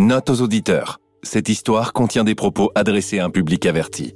Note 0.00 0.30
aux 0.30 0.40
auditeurs. 0.40 0.98
Cette 1.22 1.50
histoire 1.50 1.92
contient 1.92 2.24
des 2.24 2.34
propos 2.34 2.70
adressés 2.74 3.18
à 3.18 3.26
un 3.26 3.30
public 3.30 3.66
averti. 3.66 4.14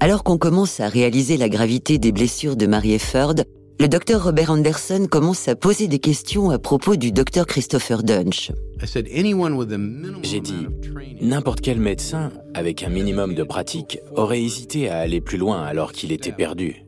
Alors 0.00 0.22
qu'on 0.22 0.36
commence 0.36 0.78
à 0.78 0.90
réaliser 0.90 1.38
la 1.38 1.48
gravité 1.48 1.96
des 1.96 2.12
blessures 2.12 2.56
de 2.56 2.66
Marie 2.66 2.92
Efford, 2.92 3.36
le 3.80 3.88
docteur 3.88 4.22
Robert 4.22 4.50
Anderson 4.50 5.06
commence 5.10 5.48
à 5.48 5.56
poser 5.56 5.88
des 5.88 5.98
questions 5.98 6.50
à 6.50 6.58
propos 6.58 6.96
du 6.96 7.10
docteur 7.10 7.46
Christopher 7.46 8.02
Dunch. 8.02 8.52
J'ai 10.22 10.40
dit, 10.40 10.66
n'importe 11.22 11.62
quel 11.62 11.80
médecin, 11.80 12.32
avec 12.52 12.82
un 12.82 12.90
minimum 12.90 13.34
de 13.34 13.44
pratique, 13.44 13.98
aurait 14.14 14.42
hésité 14.42 14.90
à 14.90 14.98
aller 14.98 15.22
plus 15.22 15.38
loin 15.38 15.62
alors 15.62 15.92
qu'il 15.92 16.12
était 16.12 16.32
perdu. 16.32 16.84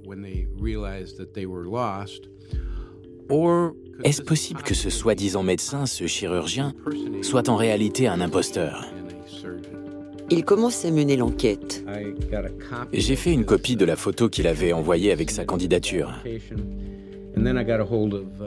Est-ce 4.03 4.23
possible 4.23 4.63
que 4.63 4.75
ce 4.75 4.91
soi-disant 4.91 5.43
médecin, 5.43 5.87
ce 5.87 6.07
chirurgien, 6.07 6.73
soit 7.23 7.49
en 7.49 7.57
réalité 7.57 8.09
un 8.09 8.21
imposteur 8.21 8.87
Il 10.31 10.45
commence 10.45 10.85
à 10.85 10.91
mener 10.91 11.17
l'enquête. 11.17 11.85
J'ai 12.93 13.17
fait 13.17 13.33
une 13.33 13.45
copie 13.45 13.77
de 13.77 13.85
la 13.85 13.97
photo 13.97 14.29
qu'il 14.29 14.47
avait 14.47 14.73
envoyée 14.73 15.13
avec 15.13 15.31
sa 15.31 15.45
candidature. 15.45 16.13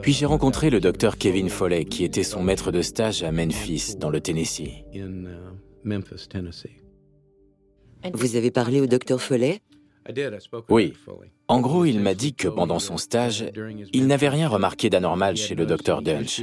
Puis 0.02 0.12
j'ai 0.12 0.26
rencontré 0.26 0.70
le 0.70 0.80
docteur 0.80 1.16
Kevin 1.16 1.48
Foley, 1.48 1.84
qui 1.84 2.04
était 2.04 2.22
son 2.22 2.42
maître 2.42 2.70
de 2.70 2.82
stage 2.82 3.22
à 3.22 3.32
Memphis, 3.32 3.96
dans 3.98 4.10
le 4.10 4.20
Tennessee. 4.20 4.84
Vous 8.12 8.36
avez 8.36 8.50
parlé 8.50 8.80
au 8.80 8.86
docteur 8.86 9.20
Foley 9.20 9.60
Oui. 10.68 10.92
En 11.48 11.60
gros, 11.60 11.84
il 11.84 12.00
m'a 12.00 12.14
dit 12.14 12.34
que 12.34 12.48
pendant 12.48 12.78
son 12.78 12.96
stage, 12.96 13.44
il 13.92 14.06
n'avait 14.06 14.28
rien 14.28 14.48
remarqué 14.48 14.90
d'anormal 14.90 15.36
chez 15.36 15.54
le 15.54 15.66
docteur 15.66 16.02
Dunch. 16.02 16.42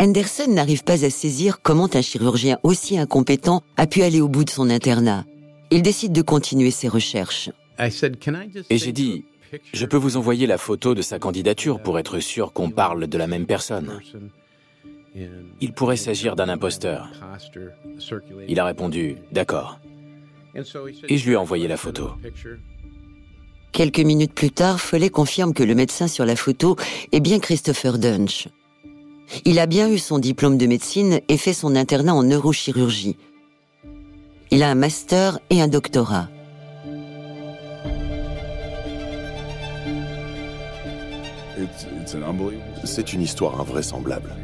Anderson 0.00 0.46
n'arrive 0.48 0.82
pas 0.82 1.04
à 1.04 1.10
saisir 1.10 1.60
comment 1.60 1.88
un 1.92 2.00
chirurgien 2.00 2.58
aussi 2.62 2.98
incompétent 2.98 3.62
a 3.76 3.86
pu 3.86 4.02
aller 4.02 4.20
au 4.20 4.28
bout 4.28 4.44
de 4.44 4.50
son 4.50 4.70
internat. 4.70 5.24
Il 5.70 5.82
décide 5.82 6.12
de 6.12 6.22
continuer 6.22 6.70
ses 6.70 6.88
recherches. 6.88 7.50
Et 7.78 8.78
j'ai 8.78 8.92
dit, 8.92 9.24
je 9.72 9.86
peux 9.86 9.96
vous 9.96 10.16
envoyer 10.16 10.46
la 10.46 10.58
photo 10.58 10.94
de 10.94 11.02
sa 11.02 11.18
candidature 11.18 11.82
pour 11.82 11.98
être 11.98 12.18
sûr 12.18 12.52
qu'on 12.52 12.70
parle 12.70 13.06
de 13.06 13.18
la 13.18 13.26
même 13.26 13.46
personne. 13.46 14.00
Il 15.60 15.72
pourrait 15.72 15.96
s'agir 15.96 16.36
d'un 16.36 16.48
imposteur. 16.48 17.10
Il 18.48 18.60
a 18.60 18.64
répondu, 18.64 19.16
d'accord. 19.32 19.80
Et 20.54 21.18
je 21.18 21.26
lui 21.26 21.32
ai 21.32 21.36
envoyé 21.36 21.68
la 21.68 21.76
photo. 21.76 22.10
Quelques 23.72 24.00
minutes 24.00 24.34
plus 24.34 24.50
tard, 24.50 24.80
Follet 24.80 25.10
confirme 25.10 25.54
que 25.54 25.62
le 25.62 25.74
médecin 25.74 26.08
sur 26.08 26.24
la 26.26 26.36
photo 26.36 26.76
est 27.12 27.20
bien 27.20 27.38
Christopher 27.38 27.98
Dunch. 27.98 28.48
Il 29.44 29.58
a 29.60 29.66
bien 29.66 29.88
eu 29.88 29.98
son 29.98 30.18
diplôme 30.18 30.58
de 30.58 30.66
médecine 30.66 31.20
et 31.28 31.36
fait 31.36 31.52
son 31.52 31.76
internat 31.76 32.14
en 32.14 32.24
neurochirurgie. 32.24 33.16
Il 34.50 34.64
a 34.64 34.70
un 34.70 34.74
master 34.74 35.38
et 35.50 35.62
un 35.62 35.68
doctorat. 35.68 36.28
C'est 42.84 43.12
une 43.12 43.22
histoire 43.22 43.60
invraisemblable. 43.60 44.34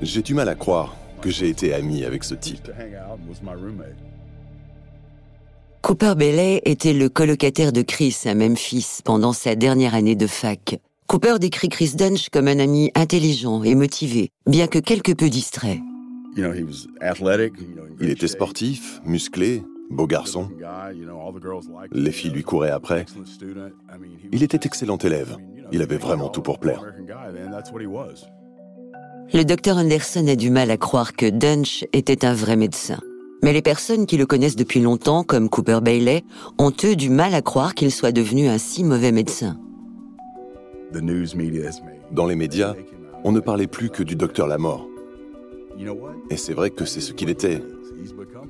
J'ai 0.00 0.22
du 0.22 0.34
mal 0.34 0.48
à 0.48 0.54
croire 0.54 0.94
que 1.20 1.30
j'ai 1.30 1.48
été 1.48 1.74
ami 1.74 2.04
avec 2.04 2.22
ce 2.22 2.34
type. 2.34 2.70
Cooper 5.82 6.14
Bailey 6.14 6.60
était 6.66 6.92
le 6.92 7.08
colocataire 7.08 7.72
de 7.72 7.82
Chris 7.82 8.16
à 8.26 8.34
Memphis 8.34 9.00
pendant 9.02 9.32
sa 9.32 9.54
dernière 9.54 9.94
année 9.94 10.14
de 10.14 10.26
fac. 10.26 10.78
Cooper 11.06 11.38
décrit 11.40 11.68
Chris 11.68 11.94
Dunch 11.96 12.28
comme 12.28 12.48
un 12.48 12.58
ami 12.58 12.92
intelligent 12.94 13.64
et 13.64 13.74
motivé, 13.74 14.30
bien 14.46 14.66
que 14.66 14.78
quelque 14.78 15.12
peu 15.12 15.28
distrait. 15.28 15.80
Il 16.36 18.10
était 18.10 18.28
sportif, 18.28 19.00
musclé, 19.04 19.64
beau 19.90 20.06
garçon. 20.06 20.48
Les 21.90 22.12
filles 22.12 22.30
lui 22.30 22.42
couraient 22.42 22.70
après. 22.70 23.06
Il 24.32 24.42
était 24.42 24.60
excellent 24.64 24.98
élève. 24.98 25.38
Il 25.72 25.82
avait 25.82 25.96
vraiment 25.96 26.28
tout 26.28 26.42
pour 26.42 26.60
plaire. 26.60 26.84
Le 29.32 29.42
docteur 29.44 29.78
Anderson 29.78 30.26
a 30.28 30.36
du 30.36 30.50
mal 30.50 30.70
à 30.70 30.76
croire 30.76 31.14
que 31.14 31.26
Dunch 31.26 31.84
était 31.92 32.24
un 32.24 32.34
vrai 32.34 32.56
médecin. 32.56 33.00
Mais 33.42 33.52
les 33.52 33.62
personnes 33.62 34.06
qui 34.06 34.16
le 34.16 34.26
connaissent 34.26 34.56
depuis 34.56 34.80
longtemps, 34.80 35.24
comme 35.24 35.48
Cooper 35.48 35.80
Bailey, 35.82 36.24
ont 36.58 36.72
eux 36.84 36.96
du 36.96 37.10
mal 37.10 37.34
à 37.34 37.42
croire 37.42 37.74
qu'il 37.74 37.90
soit 37.90 38.12
devenu 38.12 38.48
un 38.48 38.58
si 38.58 38.84
mauvais 38.84 39.12
médecin. 39.12 39.58
Dans 40.92 42.26
les 42.26 42.36
médias, 42.36 42.74
on 43.24 43.32
ne 43.32 43.40
parlait 43.40 43.66
plus 43.66 43.90
que 43.90 44.02
du 44.02 44.16
docteur 44.16 44.46
Lamort. 44.46 44.86
Et 46.30 46.36
c'est 46.36 46.52
vrai 46.52 46.70
que 46.70 46.84
c'est 46.84 47.00
ce 47.00 47.12
qu'il 47.12 47.30
était, 47.30 47.62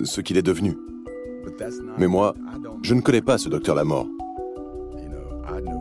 ce 0.02 0.20
qu'il 0.20 0.36
est 0.36 0.42
devenu. 0.42 0.76
Mais 1.98 2.06
moi, 2.06 2.34
je 2.82 2.94
ne 2.94 3.00
connais 3.00 3.22
pas 3.22 3.38
ce 3.38 3.48
docteur 3.48 3.74
Lamort. 3.76 4.08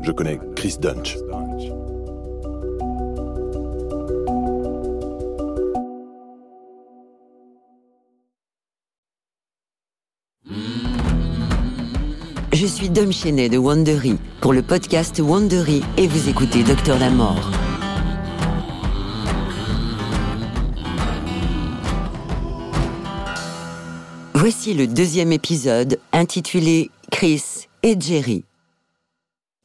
Je 0.03 0.12
connais 0.12 0.40
Chris 0.56 0.78
Dunch. 0.80 1.18
Je 12.62 12.66
suis 12.66 12.90
Dom 12.90 13.14
Chenet 13.14 13.47
de 13.47 13.58
Wandery 13.58 14.18
pour 14.42 14.52
le 14.52 14.62
podcast 14.62 15.22
Wandery 15.22 15.81
et 15.96 16.08
vous 16.08 16.28
écoutez 16.28 16.62
Docteur 16.62 17.00
Lamort. 17.00 17.50
Voici 24.34 24.74
le 24.74 24.88
deuxième 24.88 25.31
épisode 25.31 26.02
intitulé 26.12 26.92
Chris 27.09 27.68
et 27.81 27.96
Jerry. 27.97 28.44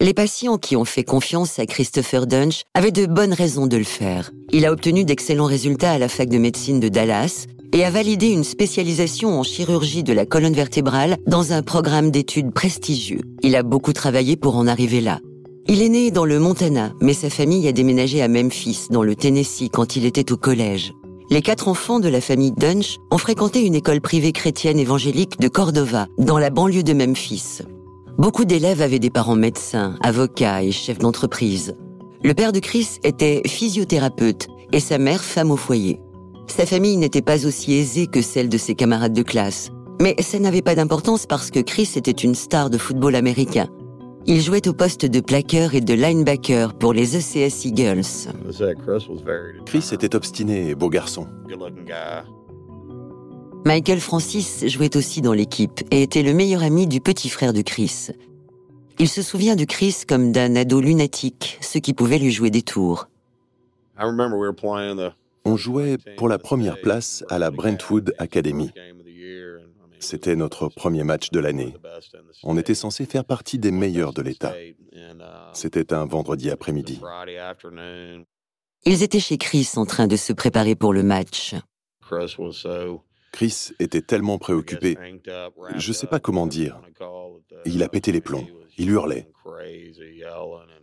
Les 0.00 0.14
patients 0.14 0.58
qui 0.58 0.76
ont 0.76 0.84
fait 0.84 1.02
confiance 1.02 1.58
à 1.58 1.66
Christopher 1.66 2.28
Dunch 2.28 2.62
avaient 2.74 2.92
de 2.92 3.06
bonnes 3.06 3.32
raisons 3.32 3.66
de 3.66 3.76
le 3.76 3.82
faire. 3.82 4.30
Il 4.52 4.64
a 4.66 4.70
obtenu 4.70 5.04
d'excellents 5.04 5.46
résultats 5.46 5.90
à 5.90 5.98
la 5.98 6.08
fac 6.08 6.28
de 6.28 6.38
médecine 6.38 6.78
de 6.78 6.88
Dallas 6.88 7.46
et 7.74 7.84
a 7.84 7.90
validé 7.90 8.28
une 8.28 8.44
spécialisation 8.44 9.38
en 9.38 9.42
chirurgie 9.42 10.04
de 10.04 10.12
la 10.12 10.26
colonne 10.26 10.54
vertébrale 10.54 11.16
dans 11.26 11.52
un 11.52 11.62
programme 11.62 12.12
d'études 12.12 12.52
prestigieux. 12.52 13.20
Il 13.42 13.56
a 13.56 13.64
beaucoup 13.64 13.92
travaillé 13.92 14.36
pour 14.36 14.56
en 14.56 14.68
arriver 14.68 15.00
là. 15.00 15.18
Il 15.66 15.82
est 15.82 15.88
né 15.88 16.12
dans 16.12 16.24
le 16.24 16.38
Montana, 16.38 16.92
mais 17.00 17.14
sa 17.14 17.30
famille 17.30 17.66
a 17.66 17.72
déménagé 17.72 18.22
à 18.22 18.28
Memphis, 18.28 18.86
dans 18.90 19.02
le 19.02 19.16
Tennessee, 19.16 19.70
quand 19.72 19.96
il 19.96 20.04
était 20.04 20.30
au 20.30 20.36
collège. 20.36 20.92
Les 21.30 21.42
quatre 21.42 21.66
enfants 21.66 21.98
de 21.98 22.08
la 22.08 22.20
famille 22.20 22.52
Dunch 22.52 22.98
ont 23.10 23.18
fréquenté 23.18 23.66
une 23.66 23.74
école 23.74 24.00
privée 24.00 24.32
chrétienne 24.32 24.78
évangélique 24.78 25.40
de 25.40 25.48
Cordova, 25.48 26.06
dans 26.16 26.38
la 26.38 26.50
banlieue 26.50 26.84
de 26.84 26.92
Memphis. 26.92 27.62
Beaucoup 28.18 28.44
d'élèves 28.44 28.82
avaient 28.82 29.00
des 29.00 29.10
parents 29.10 29.34
médecins, 29.34 29.96
avocats 30.00 30.62
et 30.62 30.70
chefs 30.70 30.98
d'entreprise. 30.98 31.74
Le 32.22 32.34
père 32.34 32.52
de 32.52 32.60
Chris 32.60 32.98
était 33.02 33.42
physiothérapeute 33.48 34.46
et 34.70 34.80
sa 34.80 34.98
mère 34.98 35.24
femme 35.24 35.50
au 35.50 35.56
foyer. 35.56 35.98
Sa 36.46 36.66
famille 36.66 36.96
n'était 36.96 37.22
pas 37.22 37.46
aussi 37.46 37.74
aisée 37.74 38.06
que 38.06 38.22
celle 38.22 38.48
de 38.48 38.58
ses 38.58 38.74
camarades 38.74 39.12
de 39.12 39.22
classe. 39.22 39.70
Mais 40.00 40.14
ça 40.20 40.38
n'avait 40.38 40.62
pas 40.62 40.74
d'importance 40.74 41.26
parce 41.26 41.50
que 41.50 41.60
Chris 41.60 41.92
était 41.96 42.10
une 42.10 42.34
star 42.34 42.70
de 42.70 42.78
football 42.78 43.14
américain. 43.14 43.68
Il 44.26 44.40
jouait 44.40 44.66
au 44.68 44.72
poste 44.72 45.04
de 45.04 45.20
plaqueur 45.20 45.74
et 45.74 45.80
de 45.80 45.94
linebacker 45.94 46.74
pour 46.74 46.92
les 46.92 47.16
ECS 47.16 47.66
Eagles. 47.66 48.32
Chris 49.66 49.88
était 49.92 50.16
obstiné 50.16 50.70
et 50.70 50.74
beau 50.74 50.88
garçon. 50.88 51.26
Michael 53.66 54.00
Francis 54.00 54.66
jouait 54.66 54.96
aussi 54.96 55.20
dans 55.20 55.32
l'équipe 55.32 55.80
et 55.90 56.02
était 56.02 56.22
le 56.22 56.34
meilleur 56.34 56.62
ami 56.62 56.86
du 56.86 57.00
petit 57.00 57.28
frère 57.28 57.52
de 57.52 57.62
Chris. 57.62 58.08
Il 58.98 59.08
se 59.08 59.22
souvient 59.22 59.56
de 59.56 59.64
Chris 59.64 60.02
comme 60.08 60.32
d'un 60.32 60.54
ado 60.56 60.80
lunatique, 60.80 61.58
ce 61.60 61.78
qui 61.78 61.94
pouvait 61.94 62.18
lui 62.18 62.30
jouer 62.30 62.50
des 62.50 62.62
tours. 62.62 63.08
On 65.44 65.56
jouait 65.56 65.98
pour 66.16 66.28
la 66.28 66.38
première 66.38 66.80
place 66.80 67.24
à 67.28 67.38
la 67.38 67.50
Brentwood 67.50 68.14
Academy. 68.18 68.70
C'était 70.00 70.36
notre 70.36 70.68
premier 70.68 71.04
match 71.04 71.30
de 71.30 71.40
l'année. 71.40 71.74
On 72.42 72.58
était 72.58 72.74
censé 72.74 73.06
faire 73.06 73.24
partie 73.24 73.58
des 73.58 73.70
meilleurs 73.70 74.12
de 74.12 74.22
l'État. 74.22 74.54
C'était 75.52 75.92
un 75.92 76.06
vendredi 76.06 76.50
après-midi. 76.50 77.00
Ils 78.86 79.02
étaient 79.02 79.20
chez 79.20 79.38
Chris 79.38 79.70
en 79.76 79.86
train 79.86 80.06
de 80.06 80.16
se 80.16 80.32
préparer 80.32 80.74
pour 80.74 80.92
le 80.92 81.02
match. 81.02 81.54
Chris 83.32 83.70
était 83.80 84.02
tellement 84.02 84.38
préoccupé. 84.38 84.96
Je 85.76 85.88
ne 85.88 85.94
sais 85.94 86.06
pas 86.06 86.20
comment 86.20 86.46
dire. 86.46 86.80
Il 87.64 87.82
a 87.82 87.88
pété 87.88 88.12
les 88.12 88.20
plombs. 88.20 88.46
Il 88.78 88.90
hurlait. 88.90 89.28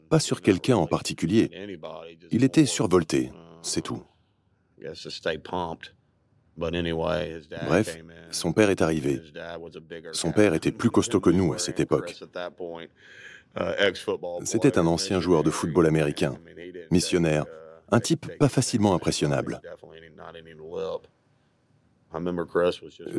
Pas 0.09 0.19
sur 0.19 0.41
quelqu'un 0.41 0.75
en 0.75 0.87
particulier. 0.87 1.49
Il 2.31 2.43
était 2.43 2.65
survolté, 2.65 3.31
c'est 3.61 3.81
tout. 3.81 4.03
Bref, 7.67 7.97
son 8.31 8.53
père 8.53 8.69
est 8.69 8.81
arrivé. 8.81 9.21
Son 10.11 10.31
père 10.31 10.53
était 10.53 10.71
plus 10.71 10.89
costaud 10.89 11.19
que 11.19 11.29
nous 11.29 11.53
à 11.53 11.57
cette 11.57 11.79
époque. 11.79 12.15
C'était 14.43 14.77
un 14.77 14.87
ancien 14.87 15.19
joueur 15.19 15.43
de 15.43 15.49
football 15.49 15.87
américain, 15.87 16.35
missionnaire, 16.89 17.45
Un 17.93 17.99
type 17.99 18.37
pas 18.37 18.47
facilement 18.47 18.93
impressionnable. 18.95 19.61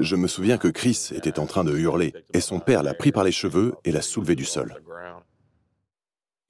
Je 0.01 0.17
me 0.17 0.29
souviens 0.29 0.59
que 0.59 0.69
Chris 0.69 1.11
était 1.13 1.39
en 1.39 1.47
train 1.47 1.65
de 1.65 1.77
hurler 1.77 2.15
et 2.33 2.41
son 2.41 2.59
père 2.59 2.83
l'a 2.83 2.95
pris 2.95 3.13
par 3.13 3.25
les 3.25 3.33
cheveux 3.33 3.75
et 3.85 3.93
l'a 3.93 4.03
soulevé 4.03 4.35
du 4.35 4.45
sol. 4.45 4.75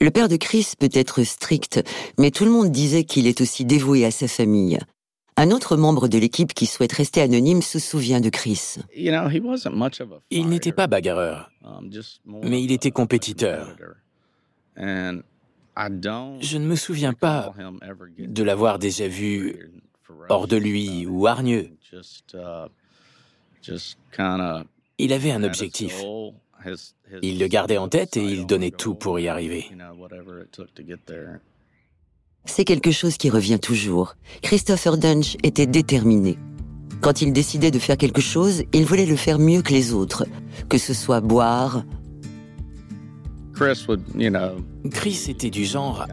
Le 0.00 0.10
père 0.10 0.28
de 0.28 0.36
Chris 0.36 0.72
peut 0.78 0.90
être 0.92 1.22
strict, 1.22 1.80
mais 2.18 2.32
tout 2.32 2.44
le 2.44 2.50
monde 2.50 2.70
disait 2.70 3.04
qu'il 3.04 3.28
est 3.28 3.40
aussi 3.40 3.64
dévoué 3.64 4.04
à 4.04 4.10
sa 4.10 4.26
famille. 4.26 4.78
Un 5.36 5.50
autre 5.50 5.76
membre 5.76 6.08
de 6.08 6.18
l'équipe 6.18 6.52
qui 6.52 6.66
souhaite 6.66 6.92
rester 6.92 7.22
anonyme 7.22 7.62
se 7.62 7.78
souvient 7.78 8.20
de 8.20 8.28
Chris. 8.28 8.76
Il 10.30 10.48
n'était 10.48 10.72
pas 10.72 10.86
bagarreur, 10.86 11.50
um, 11.64 11.90
mais 12.24 12.62
il 12.62 12.70
était 12.70 12.90
compétiteur. 12.90 13.74
Je 14.76 16.58
ne 16.58 16.66
me 16.66 16.76
souviens 16.76 17.14
pas 17.14 17.54
de 18.18 18.42
l'avoir 18.42 18.78
déjà 18.78 19.08
vu 19.08 19.72
hors 20.28 20.46
de 20.46 20.56
lui 20.56 21.06
ou 21.06 21.26
hargneux. 21.26 21.70
Uh, 22.34 22.68
il 24.98 25.12
avait 25.12 25.32
un 25.32 25.44
objectif. 25.44 26.02
Il 27.22 27.38
le 27.38 27.46
gardait 27.48 27.78
en 27.78 27.88
tête 27.88 28.16
et 28.16 28.24
il 28.24 28.46
donnait 28.46 28.70
tout 28.70 28.94
pour 28.94 29.18
y 29.18 29.28
arriver. 29.28 29.70
C'est 32.44 32.64
quelque 32.64 32.90
chose 32.90 33.16
qui 33.16 33.30
revient 33.30 33.58
toujours. 33.60 34.16
Christopher 34.42 34.98
Dunge 34.98 35.36
était 35.42 35.66
déterminé. 35.66 36.38
Quand 37.00 37.22
il 37.22 37.32
décidait 37.32 37.70
de 37.70 37.78
faire 37.78 37.96
quelque 37.96 38.20
chose, 38.20 38.62
il 38.72 38.84
voulait 38.84 39.06
le 39.06 39.16
faire 39.16 39.38
mieux 39.38 39.62
que 39.62 39.72
les 39.72 39.92
autres, 39.92 40.26
que 40.68 40.78
ce 40.78 40.94
soit 40.94 41.20
boire. 41.20 41.84
Chris 44.90 45.24
était 45.28 45.50
du 45.50 45.64
genre 45.64 46.06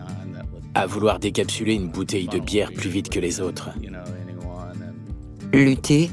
à 0.76 0.86
vouloir 0.86 1.20
décapsuler 1.20 1.74
une 1.74 1.90
bouteille 1.90 2.28
de 2.28 2.40
bière 2.40 2.72
plus 2.72 2.90
vite 2.90 3.10
que 3.10 3.20
les 3.20 3.42
autres. 3.42 3.70
Lutter. 5.52 6.12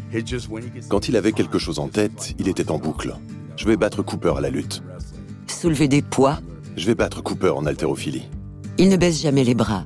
Quand 0.89 1.09
il 1.09 1.17
avait 1.17 1.33
quelque 1.33 1.59
chose 1.59 1.79
en 1.79 1.89
tête, 1.89 2.35
il 2.39 2.49
était 2.49 2.71
en 2.71 2.79
boucle. 2.79 3.15
Je 3.57 3.67
vais 3.67 3.77
battre 3.77 4.03
Cooper 4.03 4.35
à 4.37 4.41
la 4.41 4.51
lutte. 4.51 4.83
Soulever 5.47 5.89
des 5.89 6.03
poids. 6.03 6.41
Je 6.77 6.87
vais 6.87 6.95
battre 6.95 7.23
Cooper 7.23 7.51
en 7.51 7.67
haltérophilie. 7.67 8.29
Il 8.79 8.89
ne 8.89 8.97
baisse 8.97 9.23
jamais 9.23 9.45
les 9.45 9.55
bras. 9.55 9.85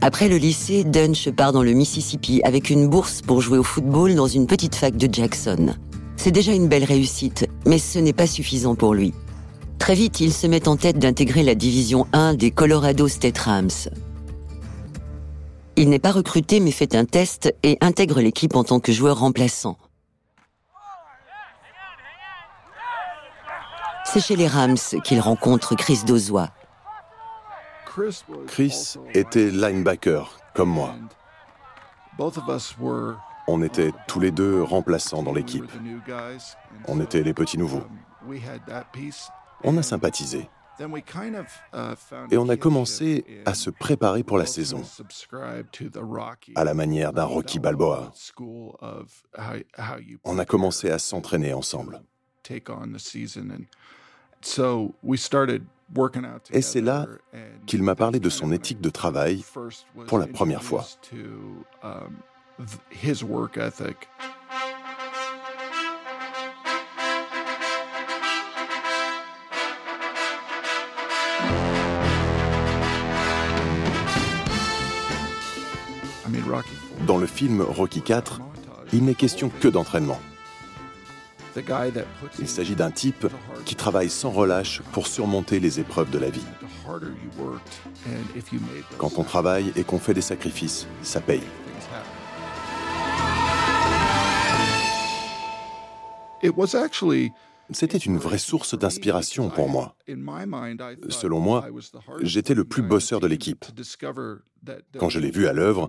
Après 0.00 0.28
le 0.28 0.36
lycée, 0.36 0.84
Dunch 0.84 1.30
part 1.30 1.52
dans 1.52 1.62
le 1.62 1.72
Mississippi 1.72 2.40
avec 2.44 2.70
une 2.70 2.88
bourse 2.88 3.22
pour 3.22 3.40
jouer 3.40 3.58
au 3.58 3.62
football 3.62 4.14
dans 4.14 4.26
une 4.26 4.46
petite 4.46 4.74
fac 4.74 4.96
de 4.96 5.12
Jackson. 5.12 5.74
C'est 6.16 6.30
déjà 6.30 6.52
une 6.52 6.68
belle 6.68 6.84
réussite, 6.84 7.46
mais 7.66 7.78
ce 7.78 7.98
n'est 7.98 8.12
pas 8.12 8.26
suffisant 8.26 8.74
pour 8.74 8.94
lui. 8.94 9.14
Très 9.78 9.94
vite, 9.94 10.20
il 10.20 10.32
se 10.32 10.46
met 10.46 10.68
en 10.68 10.76
tête 10.76 10.98
d'intégrer 10.98 11.42
la 11.42 11.54
division 11.54 12.06
1 12.12 12.34
des 12.34 12.50
Colorado 12.50 13.08
State 13.08 13.38
Rams. 13.38 13.68
Il 15.76 15.88
n'est 15.88 15.98
pas 15.98 16.12
recruté 16.12 16.60
mais 16.60 16.70
fait 16.70 16.94
un 16.94 17.04
test 17.04 17.54
et 17.62 17.76
intègre 17.80 18.20
l'équipe 18.20 18.56
en 18.56 18.64
tant 18.64 18.80
que 18.80 18.92
joueur 18.92 19.18
remplaçant. 19.18 19.76
C'est 24.04 24.20
chez 24.20 24.36
les 24.36 24.46
Rams 24.46 24.76
qu'il 25.02 25.18
rencontre 25.18 25.74
Chris 25.74 26.00
Dozois, 26.06 26.50
Chris 28.46 28.96
était 29.12 29.50
linebacker, 29.50 30.38
comme 30.54 30.70
moi. 30.70 30.94
On 33.46 33.62
était 33.62 33.92
tous 34.08 34.20
les 34.20 34.30
deux 34.30 34.62
remplaçants 34.62 35.22
dans 35.22 35.32
l'équipe. 35.32 35.64
On 36.88 37.00
était 37.00 37.22
les 37.22 37.34
petits 37.34 37.58
nouveaux. 37.58 37.82
On 39.62 39.76
a 39.76 39.82
sympathisé. 39.82 40.48
Et 42.30 42.36
on 42.36 42.48
a 42.48 42.56
commencé 42.56 43.24
à 43.46 43.54
se 43.54 43.70
préparer 43.70 44.24
pour 44.24 44.38
la 44.38 44.46
saison, 44.46 44.82
à 46.56 46.64
la 46.64 46.74
manière 46.74 47.12
d'un 47.12 47.24
Rocky 47.24 47.60
Balboa. 47.60 48.12
On 50.24 50.38
a 50.38 50.44
commencé 50.44 50.90
à 50.90 50.98
s'entraîner 50.98 51.54
ensemble. 51.54 52.02
Et 56.52 56.62
c'est 56.62 56.80
là 56.80 57.06
qu'il 57.66 57.82
m'a 57.82 57.94
parlé 57.94 58.20
de 58.20 58.28
son 58.28 58.52
éthique 58.52 58.80
de 58.80 58.90
travail 58.90 59.44
pour 60.06 60.18
la 60.18 60.26
première 60.26 60.62
fois. 60.62 60.84
Dans 77.06 77.18
le 77.18 77.26
film 77.26 77.60
Rocky 77.60 78.02
IV, 78.06 78.38
il 78.92 79.04
n'est 79.04 79.14
question 79.14 79.50
que 79.60 79.68
d'entraînement. 79.68 80.18
Il 82.38 82.48
s'agit 82.48 82.74
d'un 82.74 82.90
type 82.90 83.26
qui 83.64 83.74
travaille 83.74 84.10
sans 84.10 84.30
relâche 84.30 84.82
pour 84.92 85.06
surmonter 85.06 85.60
les 85.60 85.80
épreuves 85.80 86.10
de 86.10 86.18
la 86.18 86.30
vie. 86.30 86.44
Quand 88.98 89.18
on 89.18 89.24
travaille 89.24 89.72
et 89.76 89.84
qu'on 89.84 89.98
fait 89.98 90.14
des 90.14 90.20
sacrifices, 90.20 90.86
ça 91.02 91.20
paye. 91.20 91.42
C'était 97.70 97.98
une 97.98 98.18
vraie 98.18 98.38
source 98.38 98.76
d'inspiration 98.78 99.48
pour 99.48 99.68
moi. 99.68 99.96
Selon 101.08 101.40
moi, 101.40 101.66
j'étais 102.20 102.54
le 102.54 102.64
plus 102.64 102.82
bosseur 102.82 103.20
de 103.20 103.26
l'équipe. 103.26 103.64
Quand 104.98 105.08
je 105.08 105.18
l'ai 105.18 105.30
vu 105.30 105.46
à 105.46 105.52
l'œuvre, 105.52 105.88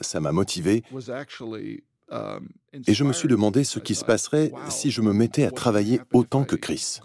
ça 0.00 0.20
m'a 0.20 0.32
motivé 0.32 0.82
et 2.12 2.94
je 2.94 3.04
me 3.04 3.12
suis 3.12 3.28
demandé 3.28 3.64
ce 3.64 3.78
qui 3.78 3.94
se 3.94 4.04
passerait 4.04 4.52
si 4.68 4.90
je 4.90 5.00
me 5.00 5.12
mettais 5.12 5.44
à 5.44 5.50
travailler 5.50 6.00
autant 6.12 6.44
que 6.44 6.56
Chris. 6.56 7.00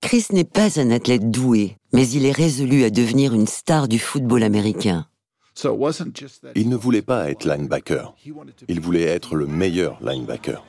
Chris 0.00 0.26
n'est 0.32 0.44
pas 0.44 0.80
un 0.80 0.90
athlète 0.90 1.30
doué, 1.30 1.76
mais 1.92 2.08
il 2.08 2.24
est 2.24 2.32
résolu 2.32 2.84
à 2.84 2.90
devenir 2.90 3.34
une 3.34 3.46
star 3.46 3.86
du 3.86 3.98
football 3.98 4.42
américain. 4.42 5.06
Il 6.54 6.68
ne 6.68 6.76
voulait 6.76 7.02
pas 7.02 7.30
être 7.30 7.44
linebacker, 7.44 8.14
il 8.68 8.80
voulait 8.80 9.02
être 9.02 9.34
le 9.34 9.46
meilleur 9.46 10.02
linebacker. 10.02 10.64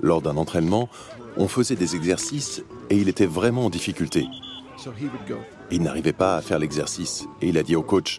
Lors 0.00 0.22
d'un 0.22 0.36
entraînement, 0.36 0.88
on 1.36 1.48
faisait 1.48 1.76
des 1.76 1.96
exercices 1.96 2.62
et 2.90 2.96
il 2.96 3.08
était 3.08 3.26
vraiment 3.26 3.66
en 3.66 3.70
difficulté. 3.70 4.26
Il 5.70 5.82
n'arrivait 5.82 6.12
pas 6.12 6.36
à 6.36 6.42
faire 6.42 6.58
l'exercice 6.58 7.26
et 7.40 7.48
il 7.48 7.58
a 7.58 7.62
dit 7.62 7.76
au 7.76 7.82
coach 7.82 8.18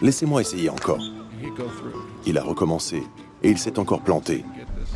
Laissez-moi 0.00 0.40
essayer 0.40 0.70
encore. 0.70 1.00
Il 2.26 2.38
a 2.38 2.42
recommencé 2.42 3.02
et 3.42 3.50
il 3.50 3.58
s'est 3.58 3.78
encore 3.78 4.02
planté. 4.02 4.44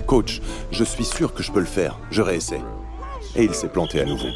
Coach, 0.07 0.41
je 0.71 0.85
suis 0.85 1.05
sûr 1.05 1.35
que 1.35 1.43
je 1.43 1.53
peux 1.53 1.61
le 1.61 1.67
faire, 1.67 1.99
je 2.11 2.23
réessaie. 2.23 2.62
Et 3.35 3.45
il 3.45 3.55
s'est 3.55 3.69
planté 3.69 4.00
à 4.00 4.05
nouveau. 4.05 4.29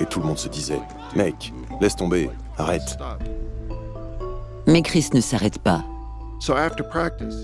Et 0.00 0.06
tout 0.06 0.20
le 0.20 0.26
monde 0.26 0.38
se 0.38 0.48
disait, 0.48 0.80
mec, 1.14 1.52
laisse 1.80 1.96
tomber, 1.96 2.30
arrête. 2.56 2.96
Mais 4.66 4.82
Chris 4.82 5.10
ne 5.14 5.20
s'arrête 5.20 5.58
pas. 5.58 5.84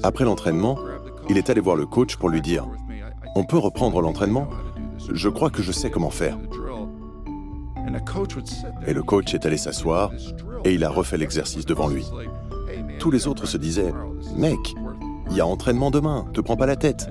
Après 0.03 0.25
l'entraînement, 0.25 0.79
il 1.29 1.39
est 1.39 1.51
allé 1.51 1.61
voir 1.61 1.77
le 1.77 1.87
coach 1.87 2.17
pour 2.17 2.29
lui 2.29 2.41
dire, 2.41 2.67
on 3.35 3.45
peut 3.45 3.59
reprendre 3.59 4.01
l'entraînement? 4.01 4.49
Je 5.13 5.29
crois 5.29 5.51
que 5.51 5.63
je 5.63 5.73
sais 5.73 5.91
comment 5.91 6.11
faire. 6.11 6.39
Et 8.87 8.93
le 8.95 9.03
coach 9.03 9.35
est 9.35 9.47
allé 9.47 9.57
s'asseoir 9.57 10.11
et 10.65 10.73
il 10.73 10.85
a 10.85 10.89
refait 10.89 11.19
l'exercice 11.19 11.67
devant 11.67 11.89
lui. 11.89 12.05
Tous 12.99 13.11
les 13.11 13.27
autres 13.27 13.47
se 13.47 13.57
disaient 13.57 13.93
Mec, 14.37 14.75
il 15.31 15.37
y 15.37 15.41
a 15.41 15.47
entraînement 15.47 15.91
demain, 15.91 16.27
te 16.33 16.41
prends 16.41 16.57
pas 16.57 16.67
la 16.67 16.77
tête. 16.77 17.09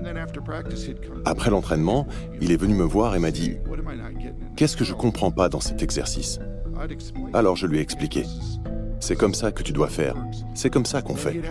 Après 1.25 1.49
l'entraînement, 1.49 2.07
il 2.41 2.51
est 2.51 2.57
venu 2.57 2.73
me 2.73 2.83
voir 2.83 3.15
et 3.15 3.19
m'a 3.19 3.31
dit 3.31 3.57
Qu'est-ce 4.55 4.77
que 4.77 4.85
je 4.85 4.93
comprends 4.93 5.31
pas 5.31 5.49
dans 5.49 5.59
cet 5.59 5.81
exercice? 5.81 6.39
Alors 7.33 7.55
je 7.55 7.67
lui 7.67 7.79
ai 7.79 7.81
expliqué. 7.81 8.25
C'est 8.99 9.15
comme 9.17 9.33
ça 9.33 9.51
que 9.51 9.63
tu 9.63 9.73
dois 9.73 9.89
faire. 9.89 10.15
C'est 10.53 10.69
comme 10.69 10.85
ça 10.85 11.01
qu'on 11.01 11.15
fait. 11.15 11.41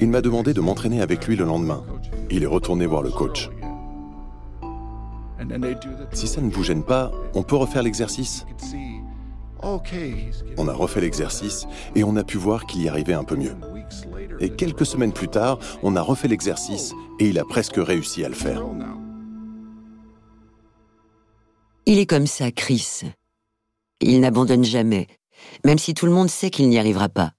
Il 0.00 0.08
m'a 0.08 0.20
demandé 0.20 0.52
de 0.52 0.60
m'entraîner 0.60 1.00
avec 1.00 1.26
lui 1.26 1.36
le 1.36 1.44
lendemain. 1.44 1.84
Il 2.30 2.42
est 2.42 2.46
retourné 2.46 2.86
voir 2.86 3.02
le 3.02 3.10
coach. 3.10 3.50
Si 6.12 6.26
ça 6.26 6.40
ne 6.40 6.50
vous 6.50 6.64
gêne 6.64 6.82
pas, 6.82 7.12
on 7.34 7.42
peut 7.42 7.56
refaire 7.56 7.82
l'exercice 7.82 8.46
on 9.62 10.68
a 10.68 10.72
refait 10.72 11.00
l'exercice 11.00 11.66
et 11.94 12.04
on 12.04 12.16
a 12.16 12.24
pu 12.24 12.38
voir 12.38 12.66
qu'il 12.66 12.82
y 12.82 12.88
arrivait 12.88 13.14
un 13.14 13.24
peu 13.24 13.36
mieux. 13.36 13.56
Et 14.40 14.50
quelques 14.50 14.86
semaines 14.86 15.12
plus 15.12 15.28
tard, 15.28 15.58
on 15.82 15.96
a 15.96 16.02
refait 16.02 16.28
l'exercice 16.28 16.92
et 17.18 17.28
il 17.28 17.38
a 17.38 17.44
presque 17.44 17.76
réussi 17.76 18.24
à 18.24 18.28
le 18.28 18.34
faire. 18.34 18.64
Il 21.86 21.98
est 21.98 22.06
comme 22.06 22.26
ça, 22.26 22.50
Chris. 22.50 23.02
Il 24.00 24.20
n'abandonne 24.20 24.64
jamais, 24.64 25.08
même 25.64 25.78
si 25.78 25.92
tout 25.94 26.06
le 26.06 26.12
monde 26.12 26.30
sait 26.30 26.50
qu'il 26.50 26.68
n'y 26.68 26.78
arrivera 26.78 27.08
pas. 27.08 27.32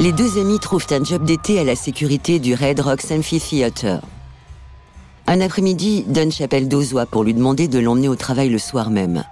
Les 0.00 0.12
deux 0.12 0.38
amis 0.38 0.58
trouvent 0.58 0.86
un 0.90 1.02
job 1.02 1.24
d'été 1.24 1.58
à 1.58 1.64
la 1.64 1.76
sécurité 1.76 2.38
du 2.38 2.54
Red 2.54 2.80
Rocks 2.80 3.10
Amphitheater. 3.10 4.00
Un 5.26 5.40
après-midi, 5.40 6.04
Dunch 6.06 6.40
appelle 6.42 6.68
Dozois 6.68 7.06
pour 7.06 7.24
lui 7.24 7.32
demander 7.32 7.66
de 7.66 7.78
l'emmener 7.78 8.08
au 8.08 8.16
travail 8.16 8.50
le 8.50 8.58
soir 8.58 8.90
même. 8.90 9.24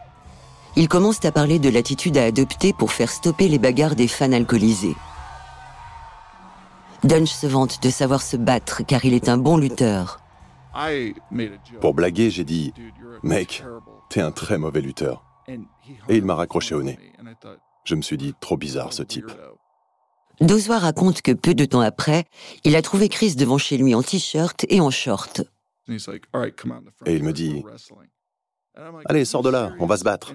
Ils 0.75 0.89
commencent 0.89 1.25
à 1.25 1.33
parler 1.33 1.59
de 1.59 1.69
l'attitude 1.69 2.17
à 2.17 2.25
adopter 2.25 2.73
pour 2.73 2.93
faire 2.93 3.11
stopper 3.11 3.49
les 3.49 3.59
bagarres 3.59 3.95
des 3.95 4.09
fans 4.09 4.33
alcoolisés. 4.33 4.97
Dunch 7.05 7.31
se 7.31 7.47
vante 7.47 7.83
de 7.83 7.91
savoir 7.91 8.23
se 8.23 8.37
battre 8.37 8.83
car 8.87 9.05
il 9.05 9.13
est 9.13 9.29
un 9.29 9.37
bon 9.37 9.59
lutteur. 9.59 10.21
Pour 11.81 11.93
blaguer, 11.93 12.31
j'ai 12.31 12.45
dit 12.45 12.73
Mec, 13.23 13.63
t'es 14.09 14.23
un 14.23 14.31
très 14.31 14.57
mauvais 14.57 14.81
lutteur. 14.81 15.25
Et 15.47 16.17
il 16.17 16.25
m'a 16.25 16.35
raccroché 16.35 16.75
au 16.75 16.83
nez. 16.83 16.99
Je 17.85 17.95
me 17.95 18.03
suis 18.03 18.17
dit 18.17 18.35
Trop 18.41 18.57
bizarre 18.57 18.95
ce 18.95 19.03
type. 19.03 19.31
Dozois 20.41 20.79
raconte 20.79 21.21
que 21.21 21.33
peu 21.33 21.55
de 21.55 21.67
temps 21.67 21.81
après, 21.81 22.25
il 22.65 22.77
a 22.77 22.83
trouvé 22.83 23.09
Chris 23.11 23.35
devant 23.35 23.59
chez 23.59 23.77
lui 23.77 23.95
en 23.95 24.03
t-shirt 24.03 24.65
et 24.71 24.81
en 24.81 24.91
short. 24.91 25.43
Et 25.89 27.17
il 27.17 27.25
me 27.25 27.33
dit 27.33 27.63
Allez, 29.05 29.25
sors 29.25 29.43
de 29.43 29.51
là, 29.51 29.75
on 29.81 29.87
va 29.87 29.97
se 29.97 30.05
battre. 30.05 30.33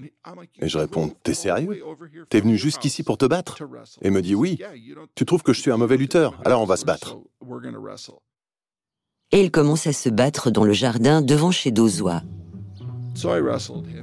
Et 0.59 0.69
je 0.69 0.77
réponds 0.77 1.11
T'es 1.23 1.33
sérieux? 1.33 1.81
T'es 2.29 2.41
venu 2.41 2.57
jusqu'ici 2.57 3.03
pour 3.03 3.17
te 3.17 3.25
battre? 3.25 3.61
Et 4.01 4.07
il 4.07 4.11
me 4.11 4.21
dit 4.21 4.35
Oui. 4.35 4.59
Tu 5.15 5.25
trouves 5.25 5.43
que 5.43 5.53
je 5.53 5.61
suis 5.61 5.71
un 5.71 5.77
mauvais 5.77 5.97
lutteur 5.97 6.39
Alors 6.45 6.61
on 6.61 6.65
va 6.65 6.77
se 6.77 6.85
battre. 6.85 7.17
Et 9.31 9.41
il 9.41 9.51
commence 9.51 9.87
à 9.87 9.93
se 9.93 10.09
battre 10.09 10.51
dans 10.51 10.63
le 10.63 10.73
jardin 10.73 11.21
devant 11.21 11.51
chez 11.51 11.71
Dozois. 11.71 12.21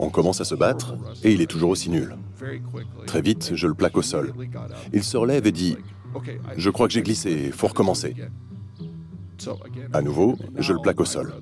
On 0.01 0.11
commence 0.11 0.41
à 0.41 0.45
se 0.45 0.55
battre 0.57 0.97
et 1.23 1.33
il 1.33 1.41
est 1.41 1.47
toujours 1.47 1.71
aussi 1.71 1.89
nul. 1.89 2.17
Très 3.07 3.23
vite, 3.23 3.55
je 3.55 3.67
le 3.69 3.75
plaque 3.75 3.97
au 3.97 4.03
sol. 4.03 4.33
Il 4.93 5.05
se 5.05 5.17
relève 5.17 5.47
et 5.47 5.53
dit 5.53 5.77
Je 6.57 6.71
crois 6.71 6.89
que 6.89 6.93
j'ai 6.93 7.03
glissé, 7.03 7.53
faut 7.53 7.69
recommencer. 7.69 8.17
À 9.93 10.03
nouveau, 10.03 10.37
je 10.57 10.73
le 10.73 10.81
plaque 10.81 11.01
au 11.01 11.05
sol. 11.05 11.33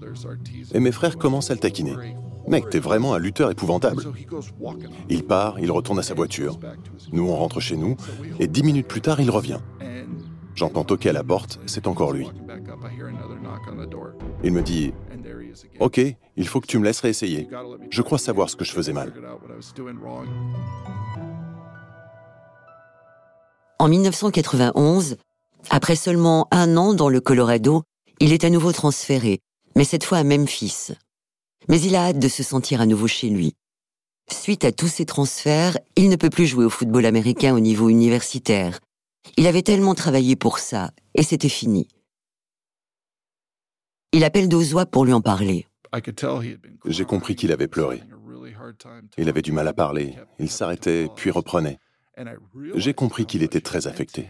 Et 0.73 0.81
mes 0.81 0.93
frères 0.93 1.19
commencent 1.19 1.51
à 1.51 1.55
le 1.55 1.61
taquiner. 1.61 1.95
Mec, 2.49 2.71
t'es 2.71 2.81
vraiment 2.81 3.15
un 3.15 3.19
lutteur 3.19 3.51
épouvantable. 3.51 4.05
Il 5.09 5.25
part, 5.25 5.61
il 5.61 5.71
retourne 5.71 5.99
à 5.99 6.03
sa 6.03 6.15
voiture. 6.15 6.59
Nous, 7.13 7.29
on 7.29 7.37
rentre 7.37 7.61
chez 7.61 7.77
nous, 7.77 7.97
et 8.41 8.47
dix 8.47 8.63
minutes 8.63 8.89
plus 8.89 9.01
tard, 9.01 9.21
il 9.21 9.31
revient. 9.31 9.61
J'entends 10.55 10.85
toquer 10.85 11.11
à 11.11 11.13
la 11.13 11.25
porte, 11.25 11.61
c'est 11.67 11.87
encore 11.87 12.13
lui. 12.13 12.29
Il 14.45 14.53
me 14.53 14.63
dit 14.63 14.93
Ok, 15.81 16.01
il 16.37 16.47
faut 16.47 16.61
que 16.61 16.67
tu 16.67 16.79
me 16.79 16.85
laisses 16.85 17.01
réessayer. 17.01 17.49
Je 17.91 18.03
crois 18.03 18.19
savoir 18.19 18.51
ce 18.51 18.57
que 18.57 18.65
je 18.65 18.73
faisais 18.73 18.93
mal. 18.93 19.13
En 23.79 23.89
1991, 23.89 25.17
après 25.71 25.97
seulement 25.97 26.49
un 26.51 26.77
an 26.77 26.95
dans 26.95 27.09
le 27.09 27.21
Colorado, 27.21 27.83
il 28.21 28.33
est 28.33 28.45
à 28.45 28.51
nouveau 28.51 28.73
transféré, 28.73 29.41
mais 29.77 29.85
cette 29.85 30.05
fois 30.05 30.19
à 30.19 30.25
Memphis. 30.25 30.93
Mais 31.69 31.81
il 31.81 31.95
a 31.95 32.07
hâte 32.07 32.19
de 32.19 32.29
se 32.29 32.43
sentir 32.43 32.81
à 32.81 32.87
nouveau 32.87 33.07
chez 33.07 33.29
lui. 33.29 33.55
Suite 34.31 34.65
à 34.65 34.73
tous 34.73 34.89
ces 34.89 35.07
transferts, 35.07 35.79
il 35.97 36.09
ne 36.09 36.17
peut 36.17 36.31
plus 36.31 36.47
jouer 36.47 36.65
au 36.65 36.71
football 36.71 37.07
américain 37.07 37.55
au 37.55 37.61
niveau 37.61 37.89
universitaire. 37.89 38.81
Il 39.37 39.47
avait 39.47 39.63
tellement 39.63 39.95
travaillé 39.95 40.37
pour 40.37 40.59
ça, 40.59 40.91
et 41.15 41.23
c'était 41.23 41.49
fini. 41.49 41.89
Il 44.13 44.25
appelle 44.25 44.49
Dozois 44.49 44.87
pour 44.87 45.05
lui 45.05 45.13
en 45.13 45.21
parler. 45.21 45.67
J'ai 46.87 47.05
compris 47.05 47.37
qu'il 47.37 47.53
avait 47.53 47.69
pleuré. 47.69 48.03
Il 49.19 49.29
avait 49.29 49.43
du 49.43 49.53
mal 49.53 49.69
à 49.69 49.73
parler, 49.73 50.17
il 50.39 50.51
s'arrêtait, 50.51 51.09
puis 51.15 51.31
reprenait. 51.31 51.79
J'ai 52.75 52.95
compris 52.95 53.27
qu'il 53.27 53.43
était 53.43 53.61
très 53.61 53.87
affecté. 53.87 54.29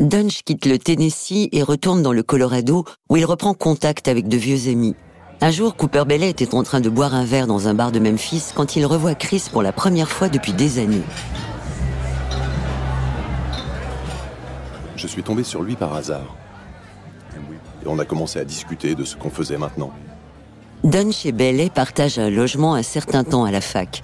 Dunch 0.00 0.44
quitte 0.44 0.64
le 0.64 0.78
Tennessee 0.78 1.48
et 1.50 1.60
retourne 1.64 2.02
dans 2.02 2.12
le 2.12 2.22
Colorado 2.22 2.84
où 3.10 3.16
il 3.16 3.24
reprend 3.24 3.52
contact 3.52 4.06
avec 4.06 4.28
de 4.28 4.36
vieux 4.36 4.70
amis. 4.70 4.94
Un 5.40 5.50
jour, 5.50 5.74
Cooper 5.74 6.04
Bellet 6.06 6.30
était 6.30 6.54
en 6.54 6.62
train 6.62 6.80
de 6.80 6.88
boire 6.88 7.16
un 7.16 7.24
verre 7.24 7.48
dans 7.48 7.66
un 7.66 7.74
bar 7.74 7.90
de 7.90 7.98
Memphis 7.98 8.52
quand 8.54 8.76
il 8.76 8.86
revoit 8.86 9.16
Chris 9.16 9.48
pour 9.50 9.60
la 9.60 9.72
première 9.72 10.08
fois 10.08 10.28
depuis 10.28 10.52
des 10.52 10.78
années. 10.78 11.02
Je 14.94 15.08
suis 15.08 15.24
tombé 15.24 15.42
sur 15.42 15.64
lui 15.64 15.74
par 15.74 15.92
hasard. 15.94 16.36
Et 17.84 17.88
on 17.88 17.98
a 17.98 18.04
commencé 18.04 18.38
à 18.38 18.44
discuter 18.44 18.94
de 18.94 19.02
ce 19.02 19.16
qu'on 19.16 19.30
faisait 19.30 19.58
maintenant. 19.58 19.90
Dunch 20.84 21.26
et 21.26 21.32
Bellet 21.32 21.70
partagent 21.70 22.20
un 22.20 22.30
logement 22.30 22.74
un 22.74 22.84
certain 22.84 23.24
temps 23.24 23.44
à 23.44 23.50
la 23.50 23.60
fac. 23.60 24.02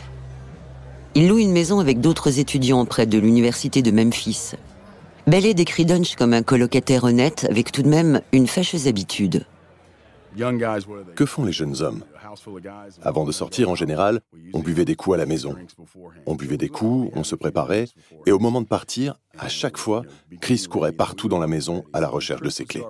Ils 1.15 1.29
louent 1.29 1.39
une 1.39 1.53
maison 1.53 1.79
avec 1.79 2.01
d'autres 2.01 2.41
étudiants 2.41 2.85
près 2.85 3.07
de 3.07 3.19
l'université 3.19 3.81
de 3.81 3.93
Memphis. 3.93 4.55
Bellet 5.27 5.55
décrit 5.55 5.87
Dunch 5.87 6.17
comme 6.17 6.35
un 6.35 6.43
colocataire 6.43 7.05
honnête 7.05 7.47
avec 7.49 7.73
tout 7.73 7.83
de 7.83 7.89
même 7.89 8.21
une 8.33 8.47
fâcheuse 8.47 8.89
habitude. 8.89 9.47
Que 11.15 11.25
font 11.25 11.45
les 11.45 11.53
jeunes 11.53 11.81
hommes 11.81 12.05
Avant 13.03 13.25
de 13.25 13.33
sortir, 13.33 13.71
en 13.71 13.75
général, 13.75 14.21
on 14.53 14.59
buvait 14.61 14.85
des 14.85 14.97
coups 14.97 15.15
à 15.15 15.19
la 15.19 15.27
maison. 15.27 15.55
On 16.27 16.35
buvait 16.35 16.57
des 16.57 16.69
coups, 16.69 17.11
on 17.15 17.25
se 17.25 17.37
préparait, 17.37 17.87
et 18.27 18.33
au 18.33 18.39
moment 18.39 18.61
de 18.61 18.67
partir, 18.67 19.19
à 19.39 19.49
chaque 19.49 19.79
fois, 19.79 20.03
Chris 20.41 20.67
courait 20.69 20.93
partout 20.93 21.29
dans 21.29 21.39
la 21.39 21.47
maison 21.47 21.85
à 21.93 22.01
la 22.01 22.09
recherche 22.09 22.43
de 22.43 22.51
ses 22.51 22.65
clés. 22.65 22.85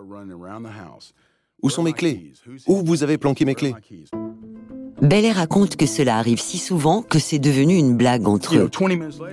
Où 1.63 1.71
sont 1.71 1.83
mes 1.83 1.93
clés? 1.93 2.33
Où 2.67 2.83
vous 2.85 3.03
avez 3.03 3.19
planqué 3.19 3.45
mes 3.45 3.55
clés? 3.55 3.75
Bellet 5.05 5.33
raconte 5.33 5.77
que 5.77 5.85
cela 5.85 6.17
arrive 6.17 6.41
si 6.41 6.57
souvent 6.57 7.03
que 7.03 7.19
c'est 7.19 7.39
devenu 7.39 7.77
une 7.77 7.95
blague 7.95 8.27
entre 8.27 8.57
eux. 8.57 8.71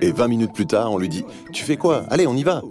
Et 0.02 0.12
20 0.12 0.28
minutes 0.28 0.52
plus 0.52 0.66
tard, 0.66 0.92
on 0.92 0.98
lui 0.98 1.08
dit 1.08 1.24
Tu 1.50 1.64
fais 1.64 1.78
quoi? 1.78 2.04
Allez, 2.10 2.26
on 2.26 2.36
y 2.36 2.42
va 2.42 2.62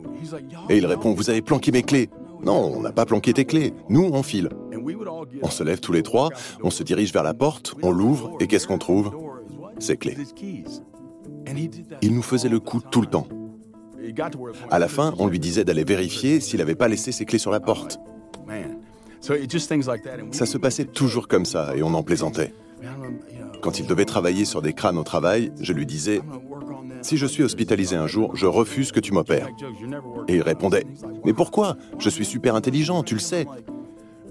Et 0.69 0.77
il 0.77 0.85
répond 0.85 1.13
Vous 1.15 1.31
avez 1.31 1.41
planqué 1.41 1.71
mes 1.71 1.81
clés 1.81 2.11
Non, 2.45 2.73
on 2.75 2.81
n'a 2.81 2.91
pas 2.91 3.07
planqué 3.07 3.33
tes 3.33 3.45
clés. 3.45 3.73
Nous, 3.89 4.07
on 4.13 4.21
file. 4.21 4.49
On 5.41 5.49
se 5.49 5.63
lève 5.63 5.79
tous 5.79 5.93
les 5.93 6.03
trois, 6.03 6.29
on 6.61 6.69
se 6.69 6.83
dirige 6.83 7.11
vers 7.11 7.23
la 7.23 7.33
porte, 7.33 7.73
on 7.81 7.91
l'ouvre, 7.91 8.33
et 8.39 8.45
qu'est-ce 8.45 8.67
qu'on 8.67 8.77
trouve? 8.77 9.11
Ses 9.79 9.97
clés. 9.97 10.17
Il 12.03 12.13
nous 12.13 12.21
faisait 12.21 12.49
le 12.49 12.59
coup 12.59 12.81
tout 12.81 13.01
le 13.01 13.07
temps. 13.07 13.27
À 14.69 14.77
la 14.77 14.87
fin, 14.87 15.15
on 15.17 15.25
lui 15.25 15.39
disait 15.39 15.63
d'aller 15.63 15.83
vérifier 15.83 16.39
s'il 16.39 16.59
n'avait 16.59 16.75
pas 16.75 16.87
laissé 16.87 17.11
ses 17.11 17.25
clés 17.25 17.39
sur 17.39 17.51
la 17.51 17.59
porte. 17.59 17.99
Ça 20.31 20.45
se 20.45 20.57
passait 20.59 20.85
toujours 20.85 21.27
comme 21.27 21.45
ça, 21.45 21.75
et 21.75 21.81
on 21.81 21.93
en 21.95 22.03
plaisantait. 22.03 22.53
Quand 23.61 23.79
il 23.79 23.85
devait 23.85 24.05
travailler 24.05 24.45
sur 24.45 24.61
des 24.61 24.73
crânes 24.73 24.97
au 24.97 25.03
travail, 25.03 25.51
je 25.59 25.71
lui 25.73 25.85
disais 25.85 26.21
Si 27.01 27.17
je 27.17 27.25
suis 27.25 27.43
hospitalisé 27.43 27.95
un 27.95 28.07
jour, 28.07 28.35
je 28.35 28.47
refuse 28.47 28.91
que 28.91 28.99
tu 28.99 29.13
m'opères. 29.13 29.49
Et 30.27 30.35
il 30.35 30.41
répondait 30.41 30.85
Mais 31.23 31.33
pourquoi? 31.33 31.77
Je 31.99 32.09
suis 32.09 32.25
super 32.25 32.55
intelligent, 32.55 33.03
tu 33.03 33.13
le 33.13 33.19
sais. 33.19 33.45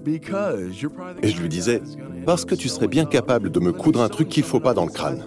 Et 0.05 1.29
je 1.29 1.41
lui 1.41 1.49
disais 1.49 1.81
Parce 2.25 2.45
que 2.45 2.55
tu 2.55 2.67
serais 2.67 2.87
bien 2.87 3.05
capable 3.05 3.51
de 3.51 3.59
me 3.59 3.71
coudre 3.71 4.01
un 4.01 4.09
truc 4.09 4.27
qu'il 4.27 4.43
ne 4.43 4.49
faut 4.49 4.59
pas 4.59 4.73
dans 4.73 4.85
le 4.85 4.91
crâne. 4.91 5.23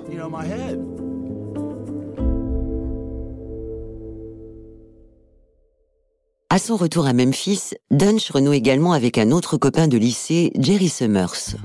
À 6.50 6.58
son 6.58 6.76
retour 6.76 7.06
à 7.06 7.12
Memphis, 7.12 7.72
Dunch 7.90 8.30
renoue 8.30 8.52
également 8.52 8.92
avec 8.92 9.18
un 9.18 9.32
autre 9.32 9.56
copain 9.56 9.88
de 9.88 9.96
lycée, 9.96 10.52
Jerry 10.56 10.88
Summers. 10.88 11.56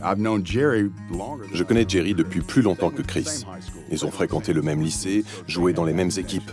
Je 0.00 1.62
connais 1.62 1.84
Jerry 1.88 2.14
depuis 2.14 2.40
plus 2.40 2.62
longtemps 2.62 2.90
que 2.90 3.02
Chris. 3.02 3.44
Ils 3.90 4.04
ont 4.04 4.10
fréquenté 4.10 4.52
le 4.52 4.62
même 4.62 4.82
lycée, 4.82 5.24
joué 5.46 5.72
dans 5.72 5.84
les 5.84 5.92
mêmes 5.92 6.10
équipes. 6.16 6.50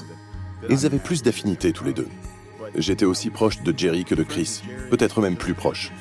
Ils 0.69 0.85
avaient 0.85 0.99
plus 0.99 1.21
d'affinités 1.21 1.71
tous 1.71 1.83
les 1.83 1.93
deux. 1.93 2.07
J'étais 2.75 3.05
aussi 3.05 3.29
proche 3.29 3.61
de 3.61 3.73
Jerry 3.77 4.03
que 4.03 4.15
de 4.15 4.23
Chris, 4.23 4.61
peut-être 4.89 5.21
même 5.21 5.37
plus 5.37 5.53
proche. 5.53 5.91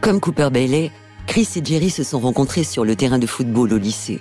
Comme 0.00 0.20
Cooper 0.20 0.50
Bailey, 0.52 0.90
Chris 1.26 1.48
et 1.56 1.64
Jerry 1.64 1.90
se 1.90 2.02
sont 2.02 2.18
rencontrés 2.18 2.64
sur 2.64 2.84
le 2.84 2.96
terrain 2.96 3.18
de 3.18 3.26
football 3.26 3.72
au 3.72 3.78
lycée. 3.78 4.20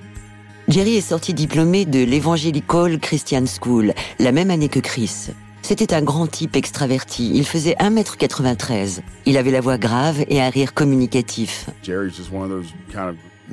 Jerry 0.68 0.96
est 0.96 1.02
sorti 1.02 1.34
diplômé 1.34 1.86
de 1.86 2.04
l'Evangelical 2.04 3.00
Christian 3.00 3.46
School, 3.46 3.94
la 4.20 4.32
même 4.32 4.52
année 4.52 4.70
que 4.70 4.80
Chris. 4.80 5.32
C'était 5.62 5.94
un 5.94 6.02
grand 6.02 6.28
type 6.28 6.56
extraverti. 6.56 7.32
Il 7.34 7.46
faisait 7.46 7.76
1m93. 7.80 9.02
Il 9.26 9.38
avait 9.38 9.52
la 9.52 9.62
voix 9.62 9.78
grave 9.78 10.24
et 10.28 10.42
un 10.42 10.50
rire 10.50 10.74
communicatif. 10.74 11.70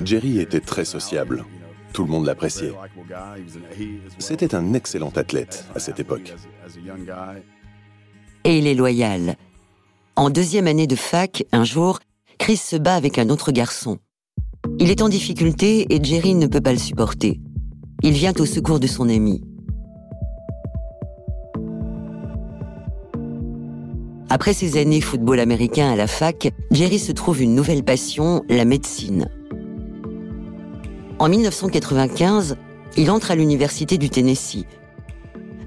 Jerry 0.04 0.40
était 0.40 0.60
très 0.60 0.84
sociable. 0.84 1.44
Tout 1.92 2.04
le 2.04 2.10
monde 2.10 2.26
l'appréciait. 2.26 2.72
C'était 4.18 4.54
un 4.54 4.74
excellent 4.74 5.12
athlète 5.16 5.66
à 5.74 5.78
cette 5.78 6.00
époque. 6.00 6.34
Et 8.44 8.58
il 8.58 8.66
est 8.66 8.74
loyal. 8.74 9.36
En 10.16 10.30
deuxième 10.30 10.66
année 10.66 10.86
de 10.86 10.96
fac, 10.96 11.44
un 11.52 11.64
jour, 11.64 12.00
Chris 12.38 12.56
se 12.56 12.76
bat 12.76 12.94
avec 12.94 13.18
un 13.18 13.28
autre 13.30 13.52
garçon. 13.52 13.98
Il 14.78 14.90
est 14.90 15.02
en 15.02 15.08
difficulté 15.08 15.86
et 15.92 16.02
Jerry 16.02 16.34
ne 16.34 16.46
peut 16.46 16.60
pas 16.60 16.72
le 16.72 16.78
supporter. 16.78 17.40
Il 18.02 18.12
vient 18.12 18.32
au 18.38 18.46
secours 18.46 18.80
de 18.80 18.86
son 18.86 19.08
ami. 19.08 19.42
Après 24.30 24.52
ses 24.52 24.78
années 24.78 25.00
football 25.00 25.40
américain 25.40 25.90
à 25.90 25.96
la 25.96 26.06
fac, 26.06 26.52
Jerry 26.70 26.98
se 26.98 27.12
trouve 27.12 27.40
une 27.40 27.54
nouvelle 27.54 27.82
passion, 27.82 28.44
la 28.50 28.66
médecine. 28.66 29.28
En 31.18 31.28
1995, 31.28 32.56
il 32.96 33.10
entre 33.10 33.30
à 33.30 33.34
l'université 33.34 33.96
du 33.96 34.10
Tennessee. 34.10 34.66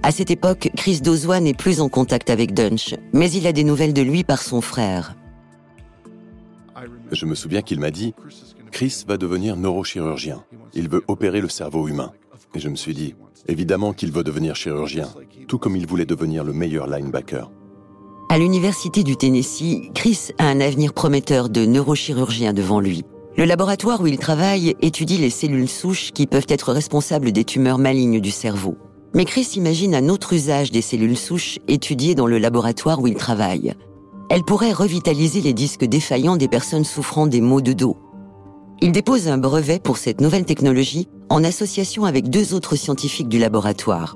À 0.03 0.11
cette 0.11 0.31
époque, 0.31 0.69
Chris 0.75 1.01
Dozois 1.01 1.39
n'est 1.39 1.55
plus 1.55 1.81
en 1.81 1.89
contact 1.89 2.29
avec 2.29 2.53
Dunch, 2.53 2.95
mais 3.13 3.31
il 3.31 3.47
a 3.47 3.51
des 3.51 3.63
nouvelles 3.63 3.93
de 3.93 4.01
lui 4.01 4.23
par 4.23 4.41
son 4.41 4.61
frère. 4.61 5.15
Je 7.11 7.25
me 7.25 7.35
souviens 7.35 7.61
qu'il 7.61 7.79
m'a 7.79 7.91
dit 7.91 8.13
Chris 8.71 9.03
va 9.07 9.17
devenir 9.17 9.57
neurochirurgien. 9.57 10.43
Il 10.73 10.87
veut 10.87 11.03
opérer 11.07 11.41
le 11.41 11.49
cerveau 11.49 11.87
humain. 11.87 12.11
Et 12.55 12.59
je 12.59 12.69
me 12.69 12.75
suis 12.75 12.93
dit 12.93 13.15
évidemment 13.47 13.93
qu'il 13.93 14.11
veut 14.11 14.23
devenir 14.23 14.55
chirurgien, 14.55 15.07
tout 15.47 15.57
comme 15.57 15.75
il 15.75 15.87
voulait 15.87 16.05
devenir 16.05 16.43
le 16.43 16.53
meilleur 16.53 16.87
linebacker. 16.87 17.51
À 18.31 18.37
l'université 18.37 19.03
du 19.03 19.17
Tennessee, 19.17 19.91
Chris 19.93 20.29
a 20.37 20.45
un 20.45 20.61
avenir 20.61 20.93
prometteur 20.93 21.49
de 21.49 21.65
neurochirurgien 21.65 22.53
devant 22.53 22.79
lui. 22.79 23.03
Le 23.35 23.43
laboratoire 23.43 23.99
où 23.99 24.07
il 24.07 24.17
travaille 24.17 24.73
étudie 24.81 25.17
les 25.17 25.29
cellules 25.29 25.67
souches 25.67 26.13
qui 26.13 26.27
peuvent 26.27 26.47
être 26.47 26.71
responsables 26.71 27.33
des 27.33 27.43
tumeurs 27.43 27.77
malignes 27.77 28.21
du 28.21 28.31
cerveau. 28.31 28.77
Mais 29.13 29.25
Chris 29.25 29.49
imagine 29.57 29.93
un 29.93 30.07
autre 30.07 30.31
usage 30.31 30.71
des 30.71 30.81
cellules 30.81 31.17
souches 31.17 31.59
étudiées 31.67 32.15
dans 32.15 32.25
le 32.25 32.37
laboratoire 32.37 33.01
où 33.01 33.07
il 33.07 33.15
travaille. 33.15 33.73
Elles 34.29 34.45
pourraient 34.45 34.71
revitaliser 34.71 35.41
les 35.41 35.51
disques 35.51 35.83
défaillants 35.83 36.37
des 36.37 36.47
personnes 36.47 36.85
souffrant 36.85 37.27
des 37.27 37.41
maux 37.41 37.59
de 37.59 37.73
dos. 37.73 37.97
Il 38.79 38.93
dépose 38.93 39.27
un 39.27 39.39
brevet 39.39 39.79
pour 39.79 39.97
cette 39.97 40.21
nouvelle 40.21 40.45
technologie 40.45 41.09
en 41.27 41.43
association 41.43 42.05
avec 42.05 42.29
deux 42.29 42.53
autres 42.53 42.77
scientifiques 42.77 43.27
du 43.27 43.39
laboratoire. 43.39 44.15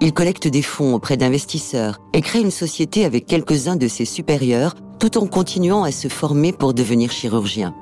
Il 0.00 0.12
collecte 0.12 0.46
des 0.46 0.62
fonds 0.62 0.94
auprès 0.94 1.16
d'investisseurs 1.16 1.98
et 2.12 2.20
crée 2.20 2.40
une 2.40 2.52
société 2.52 3.04
avec 3.04 3.26
quelques-uns 3.26 3.76
de 3.76 3.88
ses 3.88 4.04
supérieurs 4.04 4.74
tout 5.00 5.18
en 5.18 5.26
continuant 5.26 5.82
à 5.82 5.90
se 5.90 6.08
former 6.08 6.52
pour 6.52 6.72
devenir 6.72 7.10
chirurgien. 7.10 7.74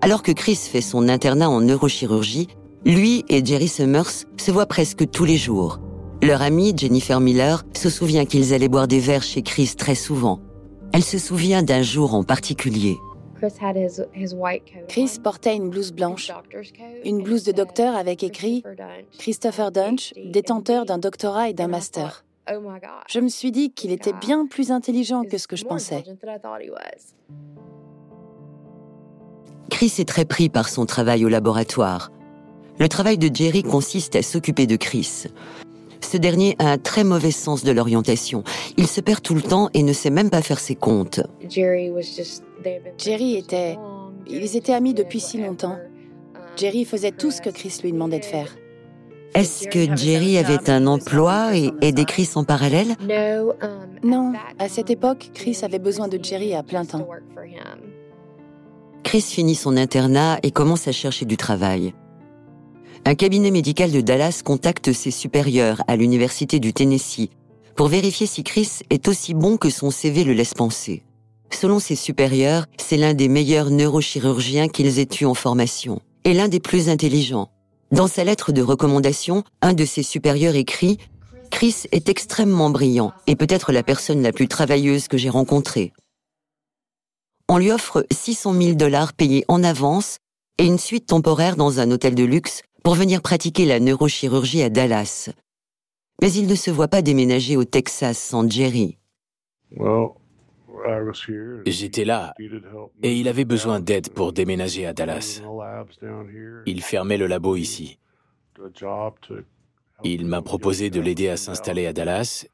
Alors 0.00 0.22
que 0.22 0.32
Chris 0.32 0.56
fait 0.56 0.80
son 0.80 1.08
internat 1.08 1.50
en 1.50 1.60
neurochirurgie, 1.60 2.48
lui 2.84 3.24
et 3.28 3.44
Jerry 3.44 3.68
Summers 3.68 4.26
se 4.36 4.50
voient 4.50 4.66
presque 4.66 5.08
tous 5.10 5.24
les 5.24 5.36
jours. 5.36 5.78
Leur 6.22 6.40
amie, 6.40 6.74
Jennifer 6.76 7.20
Miller, 7.20 7.64
se 7.76 7.90
souvient 7.90 8.24
qu'ils 8.24 8.54
allaient 8.54 8.68
boire 8.68 8.88
des 8.88 9.00
verres 9.00 9.22
chez 9.22 9.42
Chris 9.42 9.74
très 9.76 9.94
souvent. 9.94 10.40
Elle 10.92 11.04
se 11.04 11.18
souvient 11.18 11.62
d'un 11.62 11.82
jour 11.82 12.14
en 12.14 12.22
particulier. 12.22 12.96
Chris 14.88 15.18
portait 15.22 15.56
une 15.56 15.70
blouse 15.70 15.92
blanche, 15.92 16.30
une 17.04 17.22
blouse 17.22 17.44
de 17.44 17.52
docteur 17.52 17.96
avec 17.96 18.22
écrit 18.22 18.62
Christopher 19.18 19.72
Dunch, 19.72 20.12
détenteur 20.16 20.84
d'un 20.84 20.98
doctorat 20.98 21.48
et 21.48 21.52
d'un 21.52 21.68
master. 21.68 22.24
Oh 22.50 22.58
je 23.08 23.20
me 23.20 23.28
suis 23.28 23.52
dit 23.52 23.70
qu'il 23.70 23.92
était 23.92 24.12
bien 24.12 24.46
plus 24.46 24.72
intelligent 24.72 25.22
que 25.22 25.38
ce 25.38 25.46
que 25.46 25.56
je 25.56 25.64
pensais. 25.64 26.02
Chris 29.70 29.94
est 29.98 30.08
très 30.08 30.24
pris 30.24 30.48
par 30.48 30.68
son 30.68 30.84
travail 30.84 31.24
au 31.24 31.28
laboratoire. 31.28 32.10
Le 32.78 32.88
travail 32.88 33.16
de 33.18 33.34
Jerry 33.34 33.62
consiste 33.62 34.16
à 34.16 34.22
s'occuper 34.22 34.66
de 34.66 34.76
Chris. 34.76 35.26
Ce 36.02 36.16
dernier 36.16 36.56
a 36.58 36.72
un 36.72 36.78
très 36.78 37.04
mauvais 37.04 37.30
sens 37.30 37.64
de 37.64 37.72
l'orientation. 37.72 38.44
Il 38.76 38.86
se 38.86 39.00
perd 39.00 39.22
tout 39.22 39.34
le 39.34 39.42
temps 39.42 39.70
et 39.72 39.82
ne 39.82 39.92
sait 39.92 40.10
même 40.10 40.30
pas 40.30 40.42
faire 40.42 40.58
ses 40.58 40.74
comptes. 40.74 41.20
Jerry 41.48 41.90
était... 43.36 43.78
Ils 44.26 44.56
étaient 44.56 44.74
amis 44.74 44.94
depuis 44.94 45.20
si 45.20 45.38
longtemps. 45.38 45.78
Jerry 46.56 46.84
faisait 46.84 47.12
tout 47.12 47.30
ce 47.30 47.40
que 47.40 47.50
Chris 47.50 47.78
lui 47.82 47.92
demandait 47.92 48.20
de 48.20 48.24
faire. 48.24 48.54
Est-ce 49.34 49.66
que 49.66 49.96
Jerry 49.96 50.36
avait 50.36 50.68
un 50.70 50.86
emploi 50.86 51.56
et 51.56 51.70
aidait 51.80 52.04
Chris 52.04 52.28
en 52.34 52.44
parallèle? 52.44 52.94
Non, 54.04 54.32
à 54.58 54.68
cette 54.68 54.90
époque, 54.90 55.30
Chris 55.32 55.58
avait 55.62 55.78
besoin 55.78 56.08
de 56.08 56.22
Jerry 56.22 56.54
à 56.54 56.62
plein 56.62 56.84
temps. 56.84 57.08
Chris 59.02 59.22
finit 59.22 59.54
son 59.54 59.76
internat 59.76 60.38
et 60.42 60.50
commence 60.50 60.86
à 60.86 60.92
chercher 60.92 61.24
du 61.24 61.36
travail 61.36 61.94
un 63.04 63.14
cabinet 63.16 63.50
médical 63.50 63.90
de 63.90 64.00
Dallas 64.00 64.42
contacte 64.44 64.92
ses 64.92 65.10
supérieurs 65.10 65.82
à 65.88 65.96
l'Université 65.96 66.60
du 66.60 66.72
Tennessee 66.72 67.30
pour 67.74 67.88
vérifier 67.88 68.26
si 68.26 68.44
Chris 68.44 68.80
est 68.90 69.08
aussi 69.08 69.34
bon 69.34 69.56
que 69.56 69.70
son 69.70 69.90
CV 69.90 70.24
le 70.24 70.34
laisse 70.34 70.54
penser. 70.54 71.02
Selon 71.50 71.80
ses 71.80 71.96
supérieurs, 71.96 72.66
c'est 72.78 72.96
l'un 72.96 73.14
des 73.14 73.28
meilleurs 73.28 73.70
neurochirurgiens 73.70 74.68
qu'ils 74.68 74.98
aient 74.98 75.08
eu 75.20 75.24
en 75.24 75.34
formation 75.34 76.00
et 76.24 76.32
l'un 76.32 76.48
des 76.48 76.60
plus 76.60 76.88
intelligents. 76.88 77.50
Dans 77.90 78.06
sa 78.06 78.24
lettre 78.24 78.52
de 78.52 78.62
recommandation, 78.62 79.42
un 79.60 79.74
de 79.74 79.84
ses 79.84 80.02
supérieurs 80.02 80.54
écrit 80.54 80.98
Chris 81.50 81.82
est 81.90 82.08
extrêmement 82.08 82.70
brillant 82.70 83.12
et 83.26 83.36
peut-être 83.36 83.72
la 83.72 83.82
personne 83.82 84.22
la 84.22 84.32
plus 84.32 84.48
travailleuse 84.48 85.08
que 85.08 85.18
j'ai 85.18 85.28
rencontrée. 85.28 85.92
On 87.48 87.58
lui 87.58 87.72
offre 87.72 88.06
600 88.10 88.54
000 88.54 88.74
dollars 88.74 89.12
payés 89.12 89.44
en 89.48 89.62
avance 89.62 90.16
et 90.58 90.64
une 90.64 90.78
suite 90.78 91.06
temporaire 91.06 91.56
dans 91.56 91.80
un 91.80 91.90
hôtel 91.90 92.14
de 92.14 92.24
luxe 92.24 92.62
pour 92.82 92.94
venir 92.94 93.22
pratiquer 93.22 93.64
la 93.64 93.80
neurochirurgie 93.80 94.62
à 94.62 94.70
Dallas. 94.70 95.30
Mais 96.20 96.32
il 96.32 96.46
ne 96.46 96.54
se 96.54 96.70
voit 96.70 96.88
pas 96.88 97.02
déménager 97.02 97.56
au 97.56 97.64
Texas 97.64 98.18
sans 98.18 98.48
Jerry. 98.50 98.98
J'étais 101.66 102.04
là 102.04 102.34
et 103.02 103.14
il 103.14 103.28
avait 103.28 103.44
besoin 103.44 103.80
d'aide 103.80 104.10
pour 104.12 104.32
déménager 104.32 104.86
à 104.86 104.92
Dallas. 104.92 105.42
Il 106.66 106.82
fermait 106.82 107.18
le 107.18 107.26
labo 107.26 107.56
ici. 107.56 107.98
Il 110.04 110.26
m'a 110.26 110.42
proposé 110.42 110.90
de 110.90 111.00
l'aider 111.00 111.28
à 111.28 111.36
s'installer 111.36 111.86
à 111.86 111.92
Dallas 111.92 112.46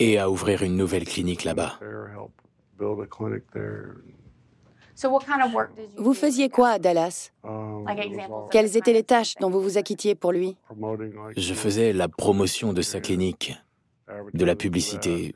et 0.00 0.18
à 0.18 0.30
ouvrir 0.30 0.62
une 0.62 0.76
nouvelle 0.76 1.04
clinique 1.04 1.44
là-bas. 1.44 1.78
Vous 5.96 6.14
faisiez 6.14 6.48
quoi 6.48 6.70
à 6.70 6.78
Dallas? 6.78 7.32
Quelles 8.50 8.76
étaient 8.76 8.92
les 8.92 9.02
tâches 9.02 9.34
dont 9.40 9.50
vous 9.50 9.60
vous 9.60 9.78
acquittiez 9.78 10.14
pour 10.14 10.32
lui? 10.32 10.56
Je 11.36 11.54
faisais 11.54 11.92
la 11.92 12.08
promotion 12.08 12.72
de 12.72 12.82
sa 12.82 13.00
clinique, 13.00 13.54
de 14.32 14.44
la 14.44 14.56
publicité. 14.56 15.34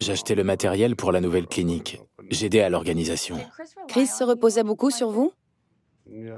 J'achetais 0.00 0.34
le 0.34 0.44
matériel 0.44 0.96
pour 0.96 1.12
la 1.12 1.20
nouvelle 1.20 1.46
clinique. 1.46 2.00
J'aidais 2.30 2.60
à 2.60 2.68
l'organisation. 2.68 3.36
Chris 3.88 4.06
se 4.06 4.24
reposait 4.24 4.64
beaucoup 4.64 4.90
sur 4.90 5.10
vous? 5.10 5.32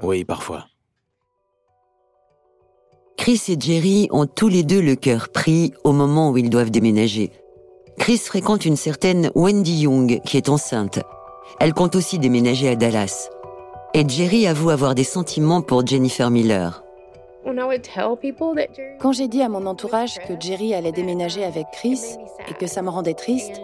Oui, 0.01 0.23
parfois. 0.23 0.67
Chris 3.17 3.41
et 3.49 3.59
Jerry 3.59 4.07
ont 4.11 4.27
tous 4.27 4.47
les 4.47 4.63
deux 4.63 4.81
le 4.81 4.95
cœur 4.95 5.29
pris 5.29 5.73
au 5.83 5.91
moment 5.91 6.29
où 6.29 6.37
ils 6.37 6.49
doivent 6.49 6.71
déménager. 6.71 7.31
Chris 7.97 8.19
fréquente 8.19 8.63
une 8.63 8.77
certaine 8.77 9.31
Wendy 9.33 9.81
Young 9.81 10.21
qui 10.23 10.37
est 10.37 10.49
enceinte. 10.49 10.99
Elle 11.59 11.73
compte 11.73 11.95
aussi 11.95 12.19
déménager 12.19 12.69
à 12.69 12.75
Dallas. 12.75 13.29
Et 13.93 14.07
Jerry 14.07 14.45
avoue 14.45 14.69
avoir 14.69 14.93
des 14.93 15.03
sentiments 15.03 15.61
pour 15.61 15.85
Jennifer 15.85 16.29
Miller. 16.29 16.83
Quand 18.99 19.11
j'ai 19.11 19.27
dit 19.27 19.41
à 19.41 19.49
mon 19.49 19.65
entourage 19.65 20.19
que 20.19 20.33
Jerry 20.39 20.73
allait 20.73 20.91
déménager 20.91 21.43
avec 21.43 21.65
Chris 21.71 22.01
et 22.49 22.53
que 22.53 22.67
ça 22.67 22.81
me 22.81 22.89
rendait 22.89 23.13
triste, 23.13 23.61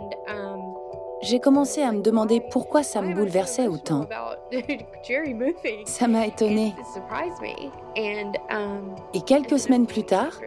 j'ai 1.21 1.39
commencé 1.39 1.81
à 1.81 1.91
me 1.91 2.01
demander 2.01 2.41
pourquoi 2.51 2.83
ça 2.83 3.01
me 3.01 3.13
bouleversait 3.13 3.67
autant. 3.67 4.07
Ça 5.85 6.07
m'a 6.07 6.27
étonnée. 6.27 6.73
Et 7.95 9.21
quelques 9.21 9.59
semaines 9.59 9.87
plus 9.87 10.03
tard, 10.03 10.39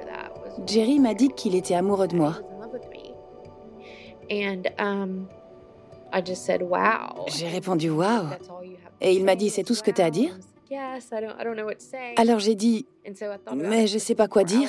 Jerry 0.67 0.99
m'a 0.99 1.15
dit 1.15 1.29
qu'il 1.29 1.55
était 1.55 1.75
amoureux 1.75 2.09
de 2.09 2.17
moi. 2.17 2.35
J'ai 7.29 7.49
répondu 7.49 7.91
wow. 7.91 8.27
Et 9.01 9.13
il 9.13 9.25
m'a 9.25 9.37
dit 9.37 9.51
c'est 9.51 9.63
tout 9.63 9.75
ce 9.75 9.83
que 9.83 9.91
tu 9.91 10.01
as 10.01 10.07
à 10.07 10.11
dire? 10.11 10.39
Alors 12.17 12.39
j'ai 12.41 12.55
dit 12.55 12.87
mais 13.55 13.87
je 13.87 13.95
ne 13.95 13.99
sais 13.99 14.15
pas 14.15 14.27
quoi 14.27 14.45
dire. 14.45 14.69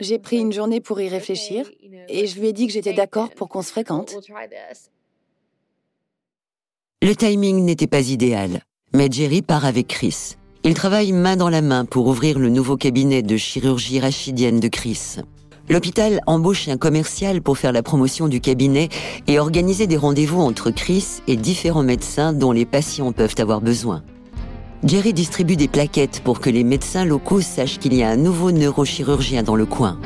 J'ai 0.00 0.18
pris 0.18 0.38
une 0.38 0.52
journée 0.52 0.80
pour 0.80 1.00
y 1.00 1.08
réfléchir 1.08 1.70
et 2.08 2.26
je 2.26 2.40
lui 2.40 2.48
ai 2.48 2.52
dit 2.52 2.66
que 2.66 2.72
j'étais 2.72 2.94
d'accord 2.94 3.30
pour 3.30 3.48
qu'on 3.48 3.62
se 3.62 3.70
fréquente. 3.70 4.16
Le 7.02 7.16
timing 7.16 7.64
n'était 7.64 7.88
pas 7.88 8.08
idéal, 8.08 8.62
mais 8.94 9.10
Jerry 9.10 9.42
part 9.42 9.66
avec 9.66 9.88
Chris. 9.88 10.36
Il 10.64 10.74
travaille 10.74 11.10
main 11.10 11.36
dans 11.36 11.48
la 11.48 11.60
main 11.60 11.84
pour 11.84 12.06
ouvrir 12.06 12.38
le 12.38 12.48
nouveau 12.48 12.76
cabinet 12.76 13.22
de 13.22 13.36
chirurgie 13.36 13.98
rachidienne 13.98 14.60
de 14.60 14.68
Chris. 14.68 15.16
L'hôpital 15.68 16.20
embauche 16.26 16.68
un 16.68 16.76
commercial 16.76 17.40
pour 17.40 17.56
faire 17.56 17.72
la 17.72 17.82
promotion 17.82 18.28
du 18.28 18.40
cabinet 18.40 18.88
et 19.26 19.38
organiser 19.38 19.86
des 19.86 19.96
rendez-vous 19.96 20.40
entre 20.40 20.70
Chris 20.70 21.22
et 21.28 21.36
différents 21.36 21.84
médecins 21.84 22.32
dont 22.32 22.52
les 22.52 22.66
patients 22.66 23.12
peuvent 23.12 23.36
avoir 23.38 23.60
besoin. 23.60 24.02
Jerry 24.84 25.12
distribue 25.12 25.54
des 25.54 25.68
plaquettes 25.68 26.20
pour 26.24 26.40
que 26.40 26.50
les 26.50 26.64
médecins 26.64 27.04
locaux 27.04 27.40
sachent 27.40 27.78
qu'il 27.78 27.94
y 27.94 28.02
a 28.02 28.08
un 28.08 28.16
nouveau 28.16 28.50
neurochirurgien 28.50 29.44
dans 29.44 29.54
le 29.54 29.64
coin. 29.64 29.98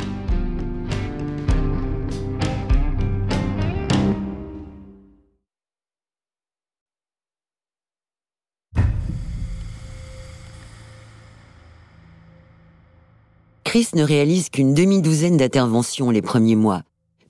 Chris 13.77 13.91
ne 13.95 14.05
réalise 14.05 14.49
qu'une 14.49 14.73
demi-douzaine 14.73 15.37
d'interventions 15.37 16.11
les 16.11 16.23
premiers 16.23 16.57
mois, 16.57 16.81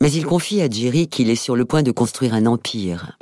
mais 0.01 0.13
il 0.13 0.25
confie 0.25 0.63
à 0.63 0.71
Jerry 0.71 1.09
qu'il 1.09 1.29
est 1.29 1.35
sur 1.35 1.57
le 1.57 1.65
point 1.65 1.83
de 1.83 1.91
construire 1.91 2.35
un 2.35 2.47
empire. 2.47 3.19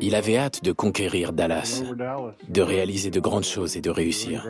Il 0.00 0.14
avait 0.14 0.38
hâte 0.38 0.64
de 0.64 0.72
conquérir 0.72 1.34
Dallas, 1.34 1.82
de 2.48 2.62
réaliser 2.62 3.10
de 3.10 3.20
grandes 3.20 3.44
choses 3.44 3.76
et 3.76 3.82
de 3.82 3.90
réussir. 3.90 4.48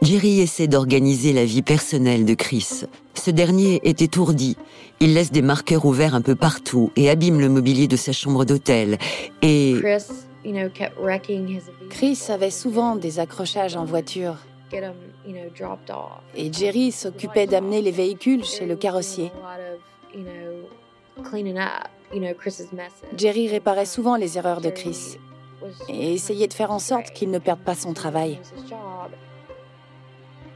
Jerry 0.00 0.40
essaie 0.40 0.68
d'organiser 0.68 1.34
la 1.34 1.44
vie 1.44 1.60
personnelle 1.60 2.24
de 2.24 2.32
Chris. 2.32 2.84
Ce 3.12 3.30
dernier 3.30 3.82
est 3.84 4.00
étourdi. 4.00 4.56
Il 5.00 5.12
laisse 5.12 5.32
des 5.32 5.42
marqueurs 5.42 5.84
ouverts 5.84 6.14
un 6.14 6.22
peu 6.22 6.34
partout 6.34 6.90
et 6.96 7.10
abîme 7.10 7.40
le 7.40 7.50
mobilier 7.50 7.88
de 7.88 7.96
sa 7.96 8.12
chambre 8.12 8.46
d'hôtel. 8.46 8.96
Et... 9.42 9.76
Chris 9.82 10.29
avait 12.30 12.50
souvent 12.50 12.96
des 12.96 13.18
accrochages 13.18 13.76
en 13.76 13.84
voiture. 13.84 14.36
Et 16.36 16.52
Jerry 16.52 16.92
s'occupait 16.92 17.46
d'amener 17.46 17.82
les 17.82 17.90
véhicules 17.90 18.44
chez 18.44 18.66
le 18.66 18.76
carrossier. 18.76 19.32
Jerry 23.16 23.48
réparait 23.48 23.86
souvent 23.86 24.16
les 24.16 24.38
erreurs 24.38 24.60
de 24.60 24.70
Chris 24.70 25.18
et 25.88 26.14
essayait 26.14 26.48
de 26.48 26.54
faire 26.54 26.70
en 26.70 26.78
sorte 26.78 27.10
qu'il 27.10 27.30
ne 27.30 27.38
perde 27.38 27.60
pas 27.60 27.74
son 27.74 27.92
travail. 27.92 28.38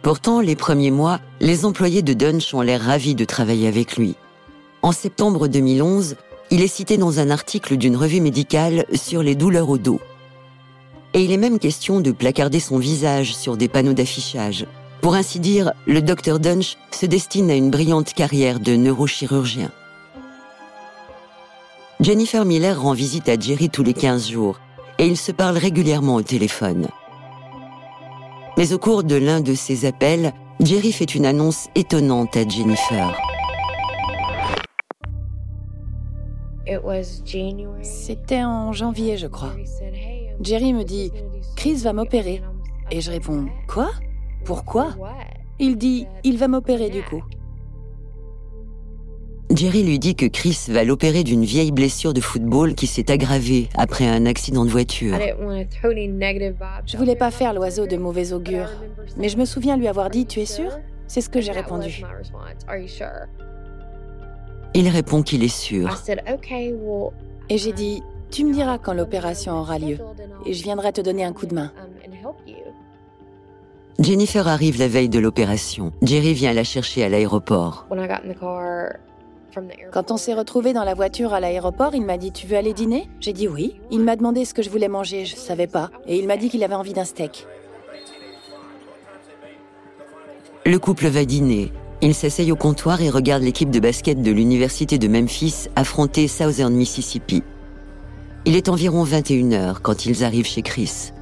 Pourtant, 0.03 0.41
les 0.41 0.57
premiers 0.57 0.91
mois, 0.91 1.21
les 1.41 1.65
employés 1.65 2.03
de 2.03 2.13
Dunch 2.13 2.53
ont 2.55 2.61
l'air 2.61 2.81
ravis 2.81 3.15
de 3.15 3.25
travailler 3.25 3.69
avec 3.69 3.97
lui. 3.97 4.17
En 4.83 4.93
septembre 4.93 5.49
2011, 5.49 6.17
il 6.51 6.63
est 6.63 6.69
cité 6.69 6.97
dans 6.97 7.19
un 7.21 7.31
article 7.31 7.77
d'une 7.77 7.97
revue 7.97 8.21
médicale 8.21 8.85
sur 8.95 9.23
les 9.23 9.35
douleurs 9.35 9.71
au 9.71 9.79
dos. 9.79 10.01
Et 11.15 11.23
il 11.23 11.33
est 11.33 11.39
même 11.39 11.59
question 11.59 12.01
de 12.01 12.11
placarder 12.11 12.61
son 12.61 12.79
visage 12.79 13.35
sur 13.35 13.57
des 13.57 13.69
panneaux 13.69 13.93
d'affichage. 13.93 14.67
Pour 15.01 15.15
ainsi 15.15 15.39
dire, 15.39 15.73
le 15.87 16.01
docteur 16.01 16.41
Dunch 16.41 16.77
se 16.91 17.07
destine 17.07 17.51
à 17.51 17.55
une 17.55 17.71
brillante 17.71 18.15
carrière 18.15 18.59
de 18.59 18.75
neurochirurgien. 18.75 19.71
Jennifer 22.01 22.45
Miller 22.45 22.81
rend 22.81 22.93
visite 22.93 23.29
à 23.29 23.39
Jerry 23.39 23.71
tous 23.71 23.83
les 23.83 23.95
15 23.95 24.29
jours 24.29 24.59
et 24.99 25.07
ils 25.07 25.17
se 25.17 25.33
parlent 25.33 25.59
régulièrement 25.59 26.17
au 26.17 26.23
téléphone. 26.23 26.89
Mais 28.57 28.73
au 28.73 28.79
cours 28.79 29.05
de 29.05 29.17
l'un 29.17 29.41
de 29.41 29.55
ces 29.55 29.85
appels, 29.85 30.33
Jerry 30.61 30.93
fait 30.93 31.15
une 31.15 31.27
annonce 31.27 31.69
étonnante 31.75 32.37
à 32.37 32.47
Jennifer. 32.47 33.17
C'était 37.83 38.43
en 38.43 38.73
janvier, 38.73 39.17
je 39.17 39.27
crois. 39.27 39.53
Jerry 40.41 40.73
me 40.73 40.85
dit, 40.85 41.13
Chris 41.57 41.77
va 41.77 41.93
m'opérer. 41.93 42.43
Et 42.91 43.01
je 43.01 43.11
réponds, 43.11 43.47
quoi? 43.69 43.91
Pourquoi? 44.45 44.95
Il 45.59 45.77
dit, 45.77 46.07
il 46.23 46.39
va 46.39 46.49
m'opérer 46.49 46.91
du 46.91 47.03
coup. 47.03 47.23
Jerry 49.55 49.85
lui 49.85 49.99
dit 49.99 50.17
que 50.17 50.27
Chris 50.27 50.67
va 50.69 50.85
l'opérer 50.85 51.23
d'une 51.23 51.45
vieille 51.45 51.71
blessure 51.71 52.13
de 52.13 52.21
football 52.21 52.75
qui 52.75 52.87
s'est 52.87 53.11
aggravée 53.11 53.69
après 53.77 54.07
un 54.07 54.27
accident 54.27 54.65
de 54.65 54.71
voiture. 54.71 55.17
Je 56.87 56.97
voulais 56.97 57.15
pas 57.15 57.31
faire 57.31 57.53
l'oiseau 57.53 57.87
de 57.87 57.97
mauvais 57.97 58.33
augure, 58.33 58.69
mais 59.17 59.29
je 59.29 59.37
me 59.37 59.45
souviens 59.45 59.77
lui 59.77 59.87
avoir 59.87 60.11
dit 60.11 60.27
Tu 60.27 60.41
es 60.41 60.47
sûr 60.47 60.71
C'est 61.07 61.21
ce 61.21 61.29
que 61.29 61.41
j'ai 61.41 61.53
répondu. 61.53 62.03
Il 64.75 64.89
répond 64.89 65.23
qu'il 65.23 65.45
est 65.45 65.49
sûr. 65.49 65.89
Et 67.49 67.59
j'ai 67.59 67.73
dit 67.73 68.03
Tu 68.31 68.45
me 68.45 68.53
diras 68.53 68.79
quand 68.79 68.93
l'opération 68.93 69.61
aura 69.61 69.79
lieu, 69.79 69.99
et 70.45 70.53
je 70.53 70.63
viendrai 70.63 70.93
te 70.93 71.01
donner 71.01 71.25
un 71.25 71.33
coup 71.33 71.47
de 71.47 71.55
main. 71.55 71.73
Jennifer 74.01 74.49
arrive 74.49 74.79
la 74.79 74.89
veille 74.89 75.09
de 75.09 75.21
l'opération. 75.21 75.93
Jerry 76.03 76.35
vient 76.35 76.53
la 76.53 76.65
chercher 76.65 77.05
à 77.05 77.09
l'aéroport. 77.09 77.87
Quand 79.93 80.11
on 80.11 80.17
s'est 80.17 80.35
retrouvés 80.35 80.73
dans 80.73 80.83
la 80.83 80.95
voiture 80.95 81.33
à 81.33 81.39
l'aéroport, 81.39 81.95
il 81.95 82.05
m'a 82.05 82.19
dit 82.19 82.33
Tu 82.33 82.49
veux 82.49 82.57
aller 82.57 82.73
dîner? 82.73 83.09
J'ai 83.21 83.33
dit 83.33 83.47
oui. 83.47 83.81
Il 83.93 84.01
m'a 84.01 84.17
demandé 84.17 84.45
ce 84.45 84.53
que 84.53 84.63
je 84.63 84.71
voulais 84.71 84.89
manger, 84.89 85.25
je 85.25 85.37
savais 85.37 85.69
pas. 85.69 85.91
Et 86.09 86.19
il 86.19 86.27
m'a 86.27 86.37
dit 86.37 86.51
qu'il 86.51 86.65
avait 86.65 86.75
envie 86.75 86.93
d'un 86.93 87.05
steak. 87.05 87.47
Le 90.67 90.79
couple 90.79 91.07
va 91.07 91.25
dîner. 91.25 91.73
Il 92.05 92.13
s'essaye 92.13 92.53
au 92.53 92.57
comptoir 92.57 93.01
et 93.01 93.09
regarde 93.09 93.43
l'équipe 93.43 93.71
de 93.71 93.81
basket 93.81 94.21
de 94.21 94.31
l'université 94.31 94.99
de 94.99 95.09
Memphis 95.09 95.69
affronter 95.75 96.29
Southern 96.29 96.75
Mississippi. 96.75 97.43
Il 98.45 98.57
est 98.57 98.69
environ 98.69 99.07
21h 99.07 99.77
quand 99.81 100.05
ils 100.05 100.23
arrivent 100.23 100.47
chez 100.47 100.61
Chris. 100.61 101.13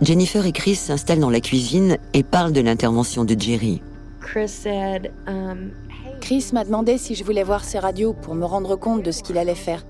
Jennifer 0.00 0.46
et 0.46 0.52
Chris 0.52 0.76
s'installent 0.76 1.20
dans 1.20 1.28
la 1.28 1.42
cuisine 1.42 1.98
et 2.14 2.22
parlent 2.22 2.54
de 2.54 2.62
l'intervention 2.62 3.26
de 3.26 3.38
Jerry. 3.38 3.82
Chris 4.22 4.48
said, 4.48 5.12
um, 5.26 5.70
Chris 6.22 6.48
m'a 6.54 6.64
demandé 6.64 6.96
si 6.96 7.14
je 7.14 7.24
voulais 7.24 7.42
voir 7.42 7.62
ses 7.62 7.78
radios 7.78 8.14
pour 8.14 8.34
me 8.34 8.46
rendre 8.46 8.74
compte 8.76 9.02
de 9.02 9.10
ce 9.10 9.22
qu'il 9.22 9.36
allait 9.36 9.54
faire. 9.54 9.84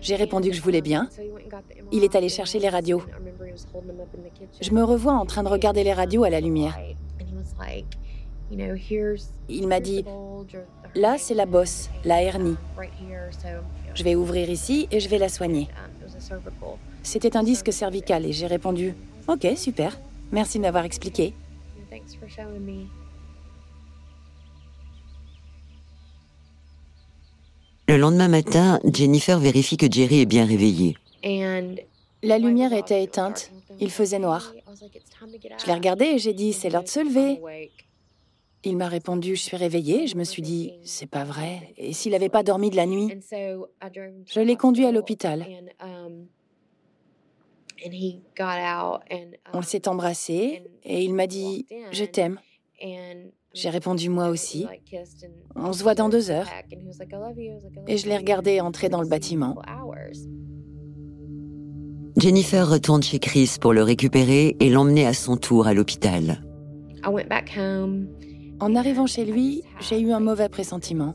J'ai 0.00 0.14
répondu 0.14 0.50
que 0.50 0.56
je 0.56 0.62
voulais 0.62 0.80
bien. 0.80 1.08
Il 1.90 2.04
est 2.04 2.14
allé 2.14 2.28
chercher 2.28 2.60
les 2.60 2.68
radios. 2.68 3.02
Je 4.60 4.70
me 4.70 4.84
revois 4.84 5.14
en 5.14 5.26
train 5.26 5.42
de 5.42 5.48
regarder 5.48 5.82
les 5.82 5.92
radios 5.92 6.22
à 6.22 6.30
la 6.30 6.40
lumière. 6.40 6.78
Il 9.48 9.68
m'a 9.68 9.80
dit, 9.80 10.04
là 10.94 11.16
c'est 11.18 11.34
la 11.34 11.46
bosse, 11.46 11.90
la 12.04 12.22
hernie. 12.22 12.56
Je 13.94 14.04
vais 14.04 14.14
ouvrir 14.14 14.50
ici 14.50 14.88
et 14.90 15.00
je 15.00 15.08
vais 15.08 15.18
la 15.18 15.28
soigner. 15.28 15.68
C'était 17.02 17.36
un 17.36 17.42
disque 17.42 17.72
cervical 17.72 18.24
et 18.24 18.32
j'ai 18.32 18.46
répondu, 18.46 18.94
ok, 19.28 19.46
super, 19.56 19.98
merci 20.32 20.58
de 20.58 20.62
m'avoir 20.62 20.84
expliqué. 20.84 21.34
Le 27.86 27.98
lendemain 27.98 28.28
matin, 28.28 28.80
Jennifer 28.84 29.38
vérifie 29.38 29.76
que 29.76 29.90
Jerry 29.90 30.22
est 30.22 30.26
bien 30.26 30.46
réveillé. 30.46 30.96
La 32.22 32.38
lumière 32.38 32.72
était 32.72 33.02
éteinte. 33.02 33.50
Il 33.78 33.90
faisait 33.90 34.18
noir. 34.18 34.54
Je 35.60 35.66
l'ai 35.66 35.74
regardé 35.74 36.06
et 36.06 36.18
j'ai 36.18 36.32
dit 36.32 36.52
C'est 36.52 36.70
l'heure 36.70 36.84
de 36.84 36.88
se 36.88 37.00
lever. 37.00 37.40
Il 38.64 38.76
m'a 38.76 38.88
répondu 38.88 39.36
Je 39.36 39.42
suis 39.42 39.56
réveillé. 39.56 40.06
Je 40.06 40.16
me 40.16 40.24
suis 40.24 40.42
dit 40.42 40.72
C'est 40.84 41.08
pas 41.08 41.24
vrai. 41.24 41.74
Et 41.76 41.92
s'il 41.92 42.12
n'avait 42.12 42.28
pas 42.28 42.42
dormi 42.42 42.70
de 42.70 42.76
la 42.76 42.86
nuit? 42.86 43.12
Je 43.30 44.40
l'ai 44.40 44.56
conduit 44.56 44.86
à 44.86 44.92
l'hôpital. 44.92 45.46
On 49.52 49.62
s'est 49.62 49.88
embrassé 49.88 50.62
et 50.84 51.02
il 51.02 51.14
m'a 51.14 51.26
dit 51.26 51.66
Je 51.92 52.04
t'aime. 52.04 52.38
J'ai 53.54 53.70
répondu 53.70 54.08
moi 54.08 54.28
aussi. 54.28 54.66
On 55.54 55.72
se 55.72 55.82
voit 55.82 55.94
dans 55.94 56.08
deux 56.08 56.30
heures. 56.30 56.48
Et 57.86 57.96
je 57.98 58.08
l'ai 58.08 58.16
regardé 58.16 58.60
entrer 58.60 58.88
dans 58.88 59.00
le 59.00 59.08
bâtiment. 59.08 59.56
Jennifer 62.16 62.68
retourne 62.68 63.02
chez 63.02 63.18
Chris 63.18 63.56
pour 63.60 63.72
le 63.72 63.82
récupérer 63.82 64.56
et 64.60 64.70
l'emmener 64.70 65.06
à 65.06 65.12
son 65.12 65.36
tour 65.36 65.66
à 65.66 65.74
l'hôpital. 65.74 66.42
En 68.64 68.76
arrivant 68.76 69.06
chez 69.06 69.26
lui, 69.26 69.62
j'ai 69.78 70.00
eu 70.00 70.10
un 70.10 70.20
mauvais 70.20 70.48
pressentiment. 70.48 71.14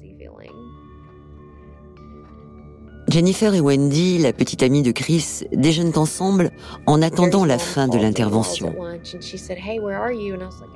Jennifer 3.07 3.55
et 3.55 3.59
Wendy, 3.59 4.19
la 4.19 4.33
petite 4.33 4.61
amie 4.61 4.83
de 4.83 4.91
Chris, 4.91 5.45
déjeunent 5.51 5.97
ensemble 5.97 6.51
en 6.85 7.01
attendant 7.01 7.45
la 7.45 7.57
fin 7.57 7.87
de 7.87 7.97
l'intervention. 7.97 8.71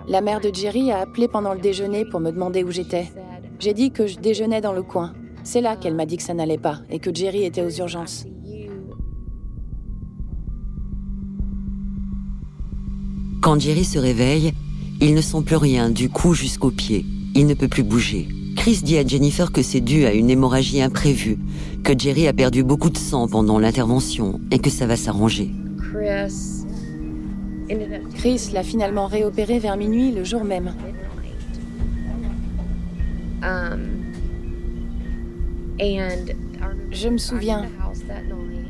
La 0.07 0.21
mère 0.21 0.41
de 0.41 0.49
Jerry 0.51 0.91
a 0.91 1.01
appelé 1.01 1.27
pendant 1.27 1.53
le 1.53 1.59
déjeuner 1.59 2.05
pour 2.05 2.19
me 2.19 2.31
demander 2.31 2.63
où 2.63 2.71
j'étais. 2.71 3.07
J'ai 3.59 3.75
dit 3.75 3.91
que 3.91 4.07
je 4.07 4.17
déjeunais 4.17 4.59
dans 4.59 4.73
le 4.73 4.81
coin. 4.81 5.13
C'est 5.43 5.61
là 5.61 5.75
qu'elle 5.75 5.93
m'a 5.93 6.07
dit 6.07 6.17
que 6.17 6.23
ça 6.23 6.33
n'allait 6.33 6.57
pas 6.57 6.79
et 6.89 6.97
que 6.97 7.13
Jerry 7.13 7.43
était 7.43 7.61
aux 7.61 7.69
urgences. 7.69 8.25
Quand 13.43 13.59
Jerry 13.59 13.83
se 13.83 13.99
réveille, 13.99 14.53
il 15.01 15.13
ne 15.13 15.21
sent 15.21 15.41
plus 15.45 15.55
rien 15.55 15.89
du 15.89 16.09
cou 16.09 16.33
jusqu'aux 16.33 16.71
pieds. 16.71 17.05
Il 17.35 17.47
ne 17.47 17.53
peut 17.53 17.67
plus 17.67 17.83
bouger. 17.83 18.27
Chris 18.55 18.81
dit 18.83 18.97
à 18.97 19.05
Jennifer 19.05 19.51
que 19.51 19.61
c'est 19.61 19.81
dû 19.81 20.05
à 20.05 20.13
une 20.13 20.29
hémorragie 20.29 20.81
imprévue, 20.81 21.37
que 21.83 21.97
Jerry 21.97 22.27
a 22.27 22.33
perdu 22.33 22.63
beaucoup 22.63 22.89
de 22.89 22.97
sang 22.97 23.27
pendant 23.27 23.59
l'intervention 23.59 24.39
et 24.51 24.59
que 24.59 24.69
ça 24.69 24.85
va 24.85 24.95
s'arranger. 24.95 25.51
Chris 28.15 28.49
l'a 28.53 28.63
finalement 28.63 29.07
réopéré 29.07 29.59
vers 29.59 29.77
minuit 29.77 30.11
le 30.11 30.23
jour 30.23 30.43
même. 30.43 30.73
Je 36.91 37.09
me 37.09 37.17
souviens, 37.17 37.65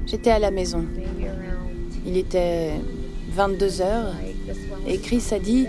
j'étais 0.07 0.31
à 0.31 0.39
la 0.39 0.49
maison. 0.49 0.85
Il 2.05 2.17
était 2.17 2.71
22 3.31 3.81
heures 3.81 4.13
et 4.87 4.97
Chris 4.97 5.23
a 5.31 5.39
dit 5.39 5.67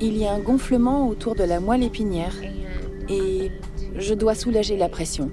il 0.00 0.16
y 0.16 0.26
a 0.26 0.32
un 0.32 0.38
gonflement 0.38 1.08
autour 1.08 1.34
de 1.34 1.44
la 1.44 1.60
moelle 1.60 1.82
épinière 1.82 2.34
et 3.08 3.50
je 3.96 4.14
dois 4.14 4.34
soulager 4.34 4.76
la 4.76 4.88
pression. 4.88 5.30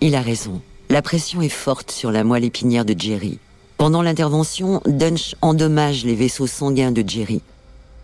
Il 0.00 0.14
a 0.14 0.20
raison. 0.20 0.60
La 0.90 1.02
pression 1.02 1.40
est 1.40 1.48
forte 1.48 1.90
sur 1.90 2.12
la 2.12 2.24
moelle 2.24 2.44
épinière 2.44 2.84
de 2.84 2.94
Jerry. 2.98 3.38
Pendant 3.78 4.02
l'intervention, 4.02 4.80
Dunch 4.86 5.34
endommage 5.40 6.04
les 6.04 6.14
vaisseaux 6.14 6.46
sanguins 6.46 6.92
de 6.92 7.02
Jerry. 7.06 7.40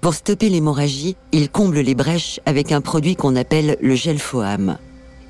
Pour 0.01 0.15
stopper 0.15 0.49
l'hémorragie, 0.49 1.17
il 1.33 1.51
comble 1.51 1.81
les 1.81 1.95
brèches 1.95 2.41
avec 2.47 2.73
un 2.73 2.81
produit 2.81 3.17
qu'on 3.17 3.37
appelle 3.37 3.77
le 3.81 3.95
gel 3.95 4.19
Foam. 4.19 4.79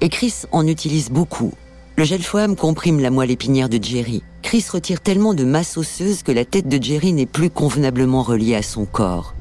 Et 0.01 0.09
Chris 0.09 0.35
en 0.53 0.67
utilise 0.67 1.11
beaucoup. 1.11 1.53
Le 2.01 2.07
gel 2.07 2.23
Foam 2.23 2.57
comprime 2.57 2.99
la 2.99 3.11
moelle 3.11 3.31
épinière 3.31 3.69
de 3.69 3.79
Jerry. 3.79 4.23
Chris 4.41 4.65
retire 4.73 5.03
tellement 5.03 5.35
de 5.35 5.45
masse 5.45 5.77
osseuse 5.77 6.23
que 6.23 6.33
la 6.33 6.47
tête 6.47 6.67
de 6.67 6.83
Jerry 6.83 7.13
n'est 7.13 7.27
plus 7.27 7.51
convenablement 7.51 8.23
reliée 8.23 8.55
à 8.55 8.63
son 8.63 8.87
corps. 8.87 9.35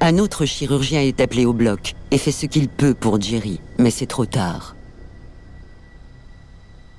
Un 0.00 0.18
autre 0.18 0.44
chirurgien 0.44 1.00
est 1.00 1.20
appelé 1.20 1.46
au 1.46 1.52
bloc 1.52 1.94
et 2.10 2.18
fait 2.18 2.32
ce 2.32 2.46
qu'il 2.46 2.68
peut 2.68 2.94
pour 2.94 3.20
Jerry, 3.20 3.60
mais 3.78 3.92
c'est 3.92 4.06
trop 4.06 4.26
tard. 4.26 4.74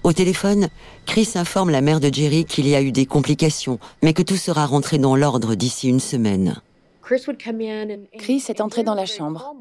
Au 0.03 0.13
téléphone, 0.13 0.69
Chris 1.05 1.31
informe 1.35 1.69
la 1.69 1.81
mère 1.81 1.99
de 1.99 2.09
Jerry 2.09 2.45
qu'il 2.45 2.69
y 2.69 2.75
a 2.75 2.81
eu 2.81 2.93
des 2.93 3.05
complications, 3.05 3.79
mais 4.01 4.13
que 4.13 4.21
tout 4.23 4.37
sera 4.37 4.65
rentré 4.65 4.97
dans 4.97 5.17
l'ordre 5.17 5.55
d'ici 5.55 5.89
une 5.89 5.99
semaine. 5.99 6.55
Chris 7.01 8.45
est 8.47 8.61
entré 8.61 8.83
dans 8.83 8.95
la 8.95 9.05
chambre. 9.05 9.53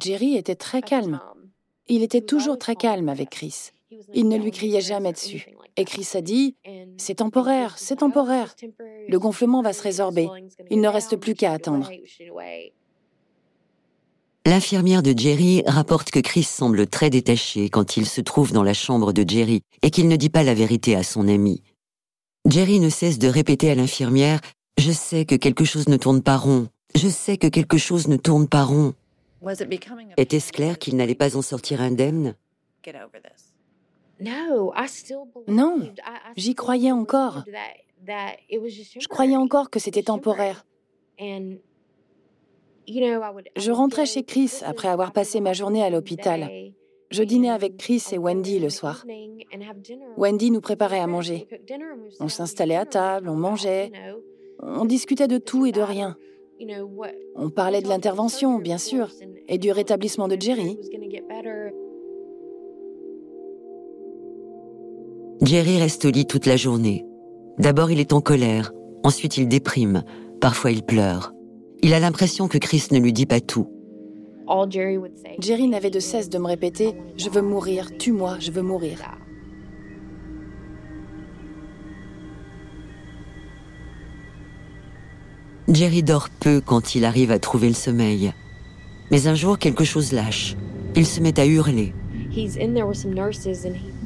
Jerry 0.00 0.34
était 0.34 0.54
très 0.54 0.80
calme. 0.80 1.20
Il 1.88 2.02
était 2.02 2.20
toujours 2.20 2.58
très 2.58 2.76
calme 2.76 3.08
avec 3.08 3.30
Chris. 3.30 3.70
Il 4.14 4.28
ne 4.28 4.36
lui 4.36 4.50
criait 4.50 4.80
jamais 4.80 5.12
dessus. 5.12 5.46
Et 5.76 5.84
Chris 5.84 6.08
a 6.14 6.20
dit 6.20 6.56
C'est 6.96 7.16
temporaire, 7.16 7.74
c'est 7.78 7.96
temporaire. 7.96 8.54
Le 9.08 9.18
gonflement 9.18 9.62
va 9.62 9.72
se 9.72 9.82
résorber. 9.82 10.28
Il 10.70 10.80
ne 10.80 10.88
reste 10.88 11.16
plus 11.16 11.34
qu'à 11.34 11.52
attendre. 11.52 11.90
L'infirmière 14.46 15.02
de 15.02 15.12
Jerry 15.16 15.62
rapporte 15.66 16.10
que 16.10 16.20
Chris 16.20 16.44
semble 16.44 16.86
très 16.86 17.10
détaché 17.10 17.68
quand 17.68 17.96
il 17.96 18.06
se 18.06 18.20
trouve 18.20 18.52
dans 18.52 18.62
la 18.62 18.74
chambre 18.74 19.12
de 19.12 19.28
Jerry 19.28 19.62
et 19.82 19.90
qu'il 19.90 20.06
ne 20.08 20.16
dit 20.16 20.30
pas 20.30 20.44
la 20.44 20.54
vérité 20.54 20.94
à 20.94 21.02
son 21.02 21.26
ami. 21.26 21.62
Jerry 22.48 22.78
ne 22.78 22.88
cesse 22.88 23.18
de 23.18 23.26
répéter 23.26 23.70
à 23.70 23.74
l'infirmière 23.74 24.40
Je 24.78 24.92
sais 24.92 25.24
que 25.24 25.34
quelque 25.34 25.64
chose 25.64 25.88
ne 25.88 25.96
tourne 25.96 26.22
pas 26.22 26.36
rond. 26.36 26.68
Je 26.94 27.08
sais 27.08 27.38
que 27.38 27.48
quelque 27.48 27.76
chose 27.76 28.06
ne 28.06 28.16
tourne 28.16 28.46
pas 28.46 28.62
rond. 28.62 28.94
Était-ce 30.16 30.52
clair 30.52 30.78
qu'il 30.78 30.96
n'allait 30.96 31.14
pas 31.14 31.36
en 31.36 31.42
sortir 31.42 31.80
indemne? 31.80 32.34
Non, 35.48 35.92
j'y 36.36 36.54
croyais 36.54 36.92
encore. 36.92 37.44
Je 38.06 39.08
croyais 39.08 39.36
encore 39.36 39.70
que 39.70 39.78
c'était 39.78 40.04
temporaire. 40.04 40.64
Je 42.88 43.70
rentrais 43.70 44.06
chez 44.06 44.22
Chris 44.22 44.60
après 44.64 44.88
avoir 44.88 45.12
passé 45.12 45.40
ma 45.40 45.52
journée 45.52 45.82
à 45.82 45.90
l'hôpital. 45.90 46.50
Je 47.10 47.22
dînais 47.22 47.50
avec 47.50 47.76
Chris 47.76 48.02
et 48.12 48.18
Wendy 48.18 48.58
le 48.58 48.70
soir. 48.70 49.04
Wendy 50.16 50.50
nous 50.50 50.60
préparait 50.60 51.00
à 51.00 51.06
manger. 51.06 51.46
On 52.20 52.28
s'installait 52.28 52.76
à 52.76 52.84
table, 52.86 53.28
on 53.28 53.36
mangeait, 53.36 53.92
on 54.60 54.84
discutait 54.84 55.28
de 55.28 55.38
tout 55.38 55.66
et 55.66 55.72
de 55.72 55.82
rien. 55.82 56.16
On 57.34 57.50
parlait 57.50 57.82
de 57.82 57.88
l'intervention, 57.88 58.58
bien 58.58 58.78
sûr, 58.78 59.10
et 59.48 59.58
du 59.58 59.72
rétablissement 59.72 60.28
de 60.28 60.36
Jerry. 60.38 60.78
Jerry 65.42 65.78
reste 65.78 66.04
au 66.04 66.10
lit 66.10 66.26
toute 66.26 66.46
la 66.46 66.56
journée. 66.56 67.04
D'abord 67.58 67.90
il 67.90 68.00
est 68.00 68.12
en 68.12 68.20
colère, 68.20 68.72
ensuite 69.04 69.36
il 69.36 69.48
déprime, 69.48 70.02
parfois 70.40 70.70
il 70.70 70.82
pleure. 70.82 71.32
Il 71.82 71.94
a 71.94 72.00
l'impression 72.00 72.48
que 72.48 72.58
Chris 72.58 72.88
ne 72.90 72.98
lui 72.98 73.12
dit 73.12 73.26
pas 73.26 73.40
tout. 73.40 73.68
Jerry 75.38 75.68
n'avait 75.68 75.90
de 75.90 76.00
cesse 76.00 76.30
de 76.30 76.38
me 76.38 76.46
répéter⁇ 76.46 76.88
Je 77.16 77.30
veux 77.30 77.42
mourir, 77.42 77.90
tue-moi, 77.98 78.36
je 78.40 78.50
veux 78.50 78.62
mourir⁇ 78.62 78.98
Jerry 85.68 86.02
dort 86.02 86.28
peu 86.30 86.60
quand 86.60 86.94
il 86.94 87.04
arrive 87.04 87.32
à 87.32 87.40
trouver 87.40 87.68
le 87.68 87.74
sommeil. 87.74 88.32
Mais 89.10 89.28
un 89.28 89.34
jour, 89.34 89.58
quelque 89.58 89.84
chose 89.84 90.12
lâche. 90.12 90.56
Il 90.94 91.06
se 91.06 91.20
met 91.20 91.38
à 91.38 91.46
hurler. 91.46 91.94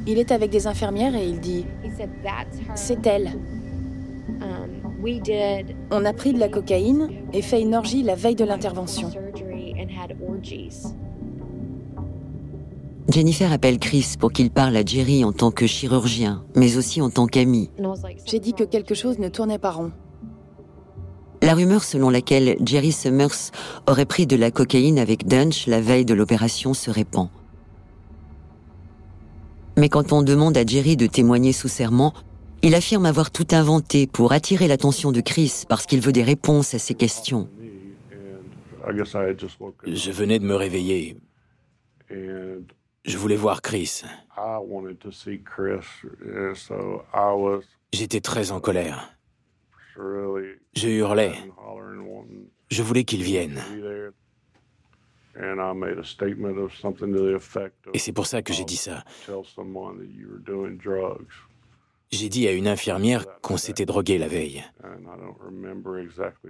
Il 0.07 0.17
est 0.17 0.31
avec 0.31 0.49
des 0.49 0.67
infirmières 0.67 1.15
et 1.15 1.25
il 1.27 1.39
dit⁇ 1.39 1.65
C'est 2.75 3.05
elle 3.05 3.31
um, 4.41 4.69
On 5.91 6.05
a 6.05 6.13
pris 6.13 6.33
de 6.33 6.39
la 6.39 6.49
cocaïne 6.49 7.09
et 7.33 7.41
fait 7.41 7.61
une 7.61 7.75
orgie 7.75 8.03
la 8.03 8.15
veille 8.15 8.35
de 8.35 8.45
l'intervention. 8.45 9.09
Jennifer 13.09 13.51
appelle 13.51 13.79
Chris 13.79 14.15
pour 14.19 14.31
qu'il 14.31 14.51
parle 14.51 14.77
à 14.77 14.85
Jerry 14.85 15.25
en 15.25 15.33
tant 15.33 15.51
que 15.51 15.67
chirurgien, 15.67 16.43
mais 16.55 16.77
aussi 16.77 17.01
en 17.01 17.09
tant 17.09 17.27
qu'ami. 17.27 17.69
J'ai 18.25 18.39
dit 18.39 18.53
que 18.53 18.63
quelque 18.63 18.95
chose 18.95 19.19
ne 19.19 19.27
tournait 19.27 19.59
pas 19.59 19.71
rond. 19.71 19.91
La 21.41 21.55
rumeur 21.55 21.83
selon 21.83 22.09
laquelle 22.09 22.55
Jerry 22.63 22.91
Summers 22.91 23.51
aurait 23.87 24.05
pris 24.05 24.27
de 24.27 24.35
la 24.35 24.51
cocaïne 24.51 24.99
avec 24.99 25.27
Dunch 25.27 25.65
la 25.65 25.81
veille 25.81 26.05
de 26.05 26.13
l'opération 26.13 26.73
se 26.73 26.91
répand. 26.91 27.29
Mais 29.77 29.89
quand 29.89 30.13
on 30.13 30.21
demande 30.21 30.55
à 30.57 30.65
Jerry 30.65 30.97
de 30.97 31.07
témoigner 31.07 31.53
sous 31.53 31.67
serment, 31.67 32.13
il 32.61 32.75
affirme 32.75 33.07
avoir 33.07 33.31
tout 33.31 33.47
inventé 33.51 34.05
pour 34.05 34.33
attirer 34.33 34.67
l'attention 34.67 35.11
de 35.11 35.21
Chris 35.21 35.63
parce 35.67 35.87
qu'il 35.87 36.01
veut 36.01 36.11
des 36.11 36.23
réponses 36.23 36.75
à 36.75 36.79
ses 36.79 36.93
questions. 36.93 37.49
Je 39.87 40.11
venais 40.11 40.37
de 40.37 40.45
me 40.45 40.55
réveiller. 40.55 41.17
Je 42.09 43.17
voulais 43.17 43.35
voir 43.35 43.63
Chris. 43.63 44.03
J'étais 47.93 48.21
très 48.21 48.51
en 48.51 48.59
colère. 48.59 49.09
Je 49.95 50.87
hurlais. 50.89 51.33
Je 52.69 52.83
voulais 52.83 53.03
qu'il 53.03 53.23
vienne. 53.23 53.59
Et 57.93 57.99
c'est 57.99 58.11
pour 58.11 58.25
ça 58.25 58.41
que 58.41 58.53
j'ai 58.53 58.65
dit 58.65 58.77
ça. 58.77 59.03
J'ai 62.11 62.29
dit 62.29 62.47
à 62.47 62.51
une 62.51 62.67
infirmière 62.67 63.25
qu'on 63.41 63.57
s'était 63.57 63.85
drogué 63.85 64.17
la 64.17 64.27
veille. 64.27 64.63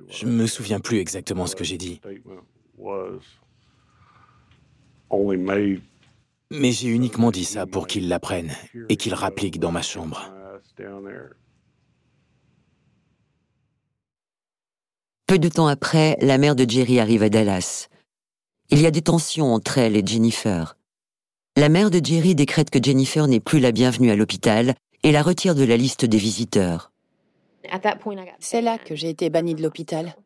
Je 0.10 0.26
ne 0.26 0.32
me 0.32 0.48
souviens 0.48 0.80
plus 0.80 0.98
exactement 0.98 1.46
ce 1.46 1.56
que 1.56 1.64
j'ai 1.64 1.78
dit. 1.78 2.02
Mais 6.50 6.72
j'ai 6.72 6.90
uniquement 6.90 7.32
dit 7.32 7.46
ça 7.46 7.68
pour 7.68 7.86
qu'il 7.88 8.10
l'apprenne 8.10 8.52
et 8.90 8.98
qu'il 8.98 9.14
rapplique 9.14 9.60
dans 9.60 9.72
ma 9.72 9.82
chambre. 9.84 10.34
Peu 15.32 15.40
de 15.40 15.48
temps 15.48 15.68
après, 15.68 16.18
la 16.20 16.38
mère 16.38 16.58
de 16.58 16.70
Jerry 16.70 17.00
arrive 17.00 17.24
à 17.24 17.30
Dallas. 17.30 17.88
Il 18.70 18.82
y 18.82 18.86
a 18.86 18.92
des 18.92 19.02
tensions 19.02 19.54
entre 19.54 19.78
elle 19.78 19.96
et 19.96 20.06
Jennifer. 20.06 20.76
La 21.56 21.70
mère 21.70 21.90
de 21.90 22.06
Jerry 22.06 22.36
décrète 22.36 22.70
que 22.70 22.84
Jennifer 22.84 23.26
n'est 23.28 23.40
plus 23.40 23.62
la 23.62 23.72
bienvenue 23.72 24.12
à 24.12 24.18
l'hôpital 24.18 24.76
et 25.04 25.14
la 25.14 25.24
retire 25.24 25.56
de 25.56 25.64
la 25.64 25.78
liste 25.78 26.04
des 26.04 26.18
visiteurs. 26.18 26.92
C'est 28.40 28.62
là 28.62 28.78
que 28.78 28.94
j'ai 28.94 29.08
été 29.08 29.30
bannie 29.30 29.56
de 29.56 29.64
l'hôpital. 29.64 30.18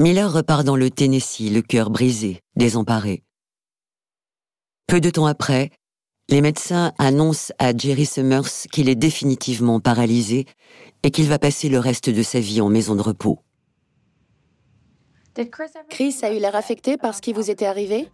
Miller 0.00 0.32
repart 0.32 0.64
dans 0.64 0.74
le 0.74 0.90
Tennessee, 0.90 1.52
le 1.52 1.62
cœur 1.62 1.90
brisé, 1.90 2.40
désemparé. 2.56 3.22
Peu 4.88 5.00
de 5.00 5.10
temps 5.10 5.26
après, 5.26 5.70
les 6.28 6.40
médecins 6.40 6.92
annoncent 6.98 7.52
à 7.58 7.76
Jerry 7.76 8.06
Summers 8.06 8.66
qu'il 8.72 8.88
est 8.88 8.94
définitivement 8.94 9.80
paralysé 9.80 10.46
et 11.02 11.10
qu'il 11.10 11.28
va 11.28 11.38
passer 11.38 11.68
le 11.68 11.78
reste 11.78 12.10
de 12.10 12.22
sa 12.22 12.40
vie 12.40 12.60
en 12.60 12.68
maison 12.68 12.94
de 12.94 13.02
repos. 13.02 13.38
Chris 15.90 16.16
a 16.22 16.32
eu 16.32 16.38
l'air 16.38 16.54
affecté 16.54 16.96
par 16.96 17.14
ce 17.14 17.20
qui 17.20 17.32
vous 17.32 17.50
était 17.50 17.66
arrivé? 17.66 18.08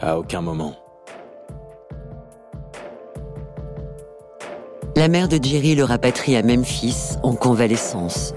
À 0.00 0.18
aucun 0.18 0.40
moment. 0.40 0.74
La 4.96 5.08
mère 5.08 5.28
de 5.28 5.38
Jerry 5.42 5.74
le 5.74 5.84
rapatrie 5.84 6.36
à 6.36 6.42
Memphis 6.42 7.16
en 7.22 7.34
convalescence. 7.34 8.32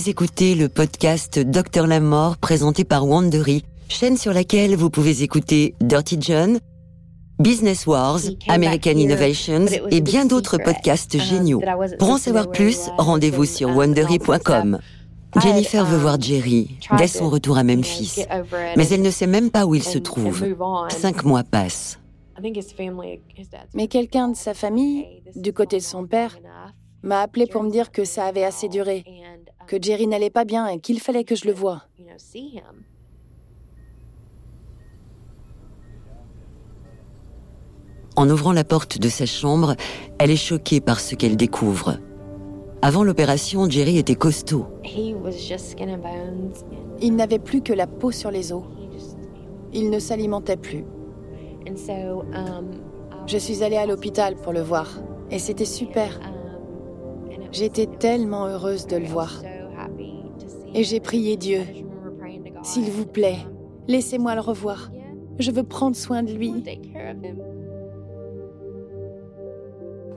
Vous 0.00 0.08
écoutez 0.08 0.54
le 0.54 0.70
podcast 0.70 1.38
Docteur 1.38 1.86
la 1.86 2.00
Mort 2.00 2.38
présenté 2.38 2.84
par 2.84 3.06
Wandery, 3.06 3.64
chaîne 3.90 4.16
sur 4.16 4.32
laquelle 4.32 4.74
vous 4.74 4.88
pouvez 4.88 5.22
écouter 5.22 5.74
Dirty 5.82 6.16
John, 6.18 6.58
Business 7.38 7.86
Wars, 7.86 8.20
American 8.48 8.92
Innovations 8.92 9.66
et 9.90 10.00
bien 10.00 10.24
d'autres 10.24 10.56
podcasts 10.56 11.12
uh, 11.12 11.20
géniaux. 11.20 11.60
Pour 11.98 12.08
en 12.08 12.16
savoir 12.16 12.50
plus, 12.50 12.88
rendez-vous 12.96 13.44
sur 13.44 13.76
wandery.com. 13.76 14.78
Jennifer 15.38 15.84
veut 15.84 15.98
voir 15.98 16.18
Jerry 16.18 16.78
dès 16.96 17.06
son 17.06 17.28
retour 17.28 17.58
à 17.58 17.62
Memphis, 17.62 18.24
mais 18.78 18.88
elle 18.88 19.02
ne 19.02 19.10
sait 19.10 19.26
même 19.26 19.50
pas 19.50 19.66
où 19.66 19.74
il 19.74 19.82
se 19.82 19.98
trouve. 19.98 20.46
Cinq 20.88 21.24
mois 21.24 21.44
passent. 21.44 22.00
Mais 23.74 23.86
quelqu'un 23.86 24.28
de 24.28 24.36
sa 24.36 24.54
famille, 24.54 25.22
du 25.36 25.52
côté 25.52 25.76
de 25.76 25.82
son 25.82 26.06
père, 26.06 26.38
m'a 27.02 27.22
appelé 27.22 27.46
pour 27.46 27.62
me 27.62 27.70
dire 27.70 27.90
que 27.90 28.04
ça 28.04 28.24
avait 28.24 28.44
assez 28.44 28.68
duré 28.68 29.04
que 29.70 29.76
Jerry 29.80 30.08
n'allait 30.08 30.30
pas 30.30 30.44
bien 30.44 30.66
et 30.66 30.80
qu'il 30.80 30.98
fallait 30.98 31.22
que 31.22 31.36
je 31.36 31.46
le 31.46 31.52
voie. 31.52 31.84
En 38.16 38.28
ouvrant 38.28 38.52
la 38.52 38.64
porte 38.64 38.98
de 38.98 39.08
sa 39.08 39.26
chambre, 39.26 39.76
elle 40.18 40.32
est 40.32 40.36
choquée 40.36 40.80
par 40.80 40.98
ce 40.98 41.14
qu'elle 41.14 41.36
découvre. 41.36 41.98
Avant 42.82 43.04
l'opération, 43.04 43.70
Jerry 43.70 43.96
était 43.98 44.16
costaud. 44.16 44.66
Il 47.00 47.14
n'avait 47.14 47.38
plus 47.38 47.62
que 47.62 47.72
la 47.72 47.86
peau 47.86 48.10
sur 48.10 48.32
les 48.32 48.52
os. 48.52 48.64
Il 49.72 49.90
ne 49.90 50.00
s'alimentait 50.00 50.56
plus. 50.56 50.84
Je 53.26 53.38
suis 53.38 53.62
allée 53.62 53.76
à 53.76 53.86
l'hôpital 53.86 54.34
pour 54.34 54.52
le 54.52 54.62
voir 54.62 54.98
et 55.30 55.38
c'était 55.38 55.64
super. 55.64 56.18
J'étais 57.52 57.86
tellement 57.86 58.46
heureuse 58.46 58.86
de 58.86 58.96
le 58.96 59.06
voir. 59.06 59.42
Et 60.74 60.84
j'ai 60.84 61.00
prié 61.00 61.36
Dieu, 61.36 61.62
s'il 62.62 62.90
vous 62.90 63.06
plaît, 63.06 63.38
laissez-moi 63.88 64.34
le 64.34 64.40
revoir. 64.40 64.90
Je 65.38 65.50
veux 65.50 65.62
prendre 65.62 65.96
soin 65.96 66.22
de 66.22 66.32
lui. 66.32 66.52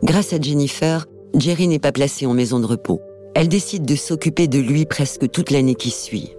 Grâce 0.03 0.33
à 0.33 0.39
Jennifer, 0.39 1.05
Jerry 1.33 1.67
n'est 1.67 1.79
pas 1.79 1.91
placée 1.91 2.25
en 2.25 2.33
maison 2.33 2.59
de 2.59 2.65
repos. 2.65 2.99
Elle 3.33 3.47
décide 3.47 3.85
de 3.85 3.95
s'occuper 3.95 4.47
de 4.47 4.59
lui 4.59 4.85
presque 4.85 5.31
toute 5.31 5.49
l'année 5.49 5.75
qui 5.75 5.89
suit. 5.89 6.35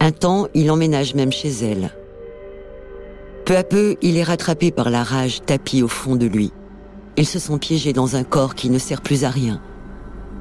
Un 0.00 0.10
temps, 0.10 0.48
il 0.54 0.70
emménage 0.70 1.14
même 1.14 1.30
chez 1.30 1.50
elle. 1.50 1.94
Peu 3.44 3.56
à 3.56 3.62
peu, 3.62 3.96
il 4.02 4.16
est 4.16 4.22
rattrapé 4.22 4.70
par 4.70 4.90
la 4.90 5.04
rage 5.04 5.42
tapie 5.44 5.82
au 5.82 5.88
fond 5.88 6.16
de 6.16 6.26
lui. 6.26 6.50
Ils 7.16 7.26
se 7.26 7.38
sont 7.38 7.58
piégés 7.58 7.92
dans 7.92 8.16
un 8.16 8.24
corps 8.24 8.54
qui 8.54 8.70
ne 8.70 8.78
sert 8.78 9.02
plus 9.02 9.24
à 9.24 9.30
rien. 9.30 9.60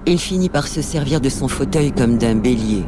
Il 0.06 0.20
finit 0.20 0.50
par 0.50 0.68
se 0.68 0.82
servir 0.82 1.22
de 1.22 1.30
son 1.30 1.48
fauteuil 1.48 1.92
comme 1.94 2.18
d'un 2.18 2.36
bélier. 2.36 2.84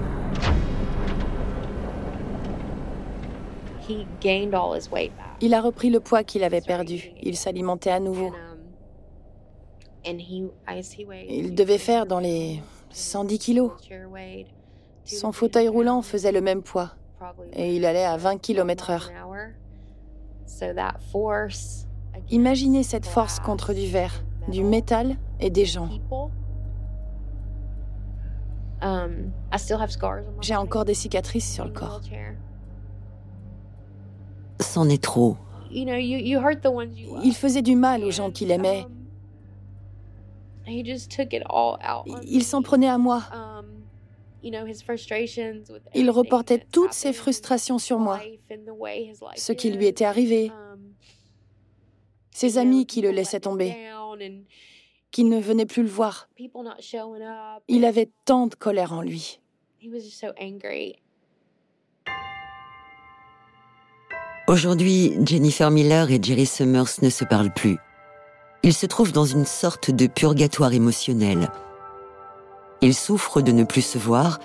Il 5.41 5.54
a 5.54 5.62
repris 5.62 5.89
le 5.89 5.99
poids 5.99 6.23
qu'il 6.23 6.43
avait 6.43 6.62
perdu. 6.62 7.12
Il 7.21 7.38
s'alimentait 7.38 7.91
à 7.91 7.99
nouveau. 7.99 8.34
Il 10.06 11.56
devait 11.56 11.78
faire 11.78 12.06
dans 12.06 12.19
les 12.19 12.62
110 12.91 13.39
kilos. 13.39 13.71
Son 15.06 15.32
fauteuil 15.32 15.69
roulant 15.69 16.01
faisait 16.01 16.32
le 16.32 16.41
même 16.41 16.63
poids 16.63 16.91
et 17.54 17.75
il 17.75 17.86
allait 17.86 18.04
à 18.04 18.17
20 18.17 18.38
km 18.39 18.89
heure. 18.89 19.12
Imaginez 22.30 22.84
cette 22.84 23.06
force 23.06 23.39
contre 23.39 23.73
du 23.73 23.88
verre, 23.88 24.23
du 24.47 24.63
métal 24.63 25.15
et 25.39 25.49
des 25.49 25.65
gens. 25.65 25.89
Um, 28.86 29.32
J'ai 30.41 30.56
encore 30.56 30.86
des 30.86 30.93
cicatrices 30.93 31.52
sur 31.52 31.65
le 31.65 31.71
corps. 31.71 32.02
C'en 34.60 34.88
est 34.89 35.02
trop. 35.02 35.38
Il 35.71 37.34
faisait 37.34 37.63
du 37.63 37.76
mal 37.76 38.04
aux 38.04 38.12
gens 38.12 38.30
qu'il 38.30 38.52
aimait. 38.52 38.86
Il 40.67 42.43
s'en 42.43 42.62
prenait 42.62 42.88
à 42.88 43.00
moi. 43.00 43.24
Um, 43.34 43.65
il 45.95 46.12
reportait 46.12 46.63
toutes 46.71 46.93
ses 46.93 47.13
frustrations 47.13 47.80
sur 47.80 47.98
moi, 47.98 48.19
ce 49.36 49.52
qui 49.52 49.71
lui 49.71 49.88
était 49.88 50.06
arrivé, 50.06 50.52
um, 50.52 50.93
ses 52.30 52.60
amis 52.60 52.86
qui 52.86 53.02
le 53.02 53.10
laissaient 53.10 53.39
tomber, 53.39 53.76
qui 55.15 55.23
ne 55.23 55.39
venaient 55.39 55.65
plus 55.65 55.82
le 55.82 55.88
voir. 55.88 56.28
Il 57.69 57.86
avait 57.86 58.10
tant 58.25 58.47
de 58.47 58.56
colère 58.56 58.91
en 58.91 59.01
lui. 59.01 59.39
Aujourd'hui, 64.49 65.13
Jennifer 65.25 65.71
Miller 65.71 66.12
et 66.12 66.19
Jerry 66.21 66.45
Summers 66.45 67.01
ne 67.01 67.10
se 67.10 67.23
parlent 67.23 67.54
plus. 67.54 67.78
Ils 68.62 68.73
se 68.73 68.86
trouvent 68.88 69.13
dans 69.13 69.23
une 69.23 69.45
sorte 69.45 69.89
de 69.89 70.08
purgatoire 70.08 70.73
émotionnel. 70.73 71.49
Ils 72.82 72.93
souffrent 72.93 73.41
de 73.41 73.54
ne 73.54 73.63
plus 73.63 73.86
se 73.86 73.97
voir, 73.97 74.39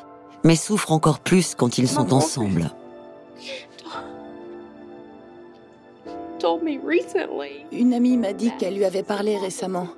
mais 0.44 0.54
souffrent 0.54 0.92
encore 0.92 1.18
plus 1.18 1.56
quand 1.56 1.78
ils 1.78 1.88
sont 1.88 2.12
ensemble. 2.12 2.70
Une 7.72 7.92
amie 7.92 8.16
m'a 8.16 8.32
dit 8.32 8.52
qu'elle 8.56 8.76
lui 8.76 8.84
avait 8.84 9.02
parlé 9.02 9.36
récemment. 9.36 9.88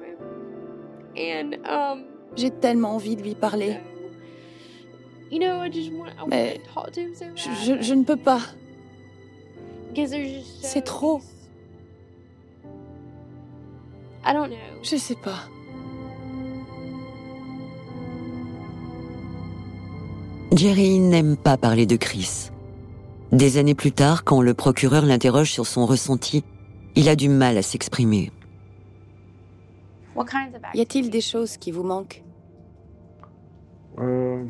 Um, 1.17 2.05
J'ai 2.37 2.51
tellement 2.51 2.95
envie 2.95 3.17
de 3.17 3.23
lui 3.23 3.35
parler. 3.35 3.77
Mais 6.29 6.61
je, 7.37 7.81
je 7.81 7.95
ne 7.95 8.05
peux 8.05 8.17
pas. 8.17 8.41
C'est 10.63 10.85
trop. 10.85 11.21
Je 14.83 14.97
sais 14.97 15.17
pas. 15.17 15.41
Jerry 20.55 20.99
n'aime 20.99 21.37
pas 21.37 21.57
parler 21.57 21.87
de 21.87 21.97
Chris. 21.97 22.51
Des 23.33 23.57
années 23.57 23.75
plus 23.75 23.93
tard, 23.93 24.25
quand 24.25 24.43
le 24.43 24.53
procureur 24.53 25.07
l'interroge 25.07 25.51
sur 25.51 25.67
son 25.67 25.87
ressenti, 25.87 26.45
il 26.95 27.09
a 27.09 27.17
du 27.17 27.31
mal 27.31 27.57
à 27.57 27.63
s'exprimer. 27.63 28.31
Y 30.75 30.81
a-t-il 30.81 31.11
des 31.11 31.21
choses 31.21 31.57
qui 31.57 31.71
vous 31.71 31.83
manquent? 31.83 32.23
Euh, 33.99 34.45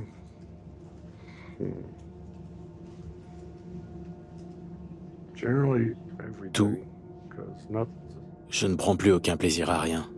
Tout. 6.52 6.76
Je 8.48 8.66
ne 8.66 8.74
prends 8.74 8.96
plus 8.96 9.12
aucun 9.12 9.36
plaisir 9.36 9.70
à 9.70 9.80
rien. 9.80 10.08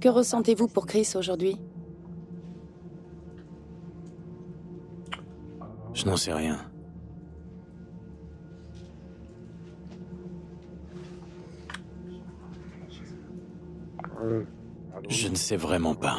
Que 0.00 0.08
ressentez-vous 0.08 0.68
pour 0.68 0.86
Chris 0.86 1.12
aujourd'hui? 1.14 1.56
Je 5.94 6.06
n'en 6.06 6.16
sais 6.16 6.32
rien. 6.32 6.71
Je 15.08 15.28
ne 15.28 15.34
sais 15.34 15.56
vraiment 15.56 15.94
pas. 15.94 16.18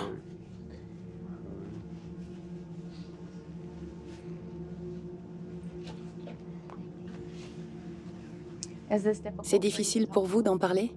C'est 9.42 9.60
difficile 9.60 10.08
pour 10.08 10.26
vous 10.26 10.44
d'en 10.44 10.58
parler? 10.58 10.92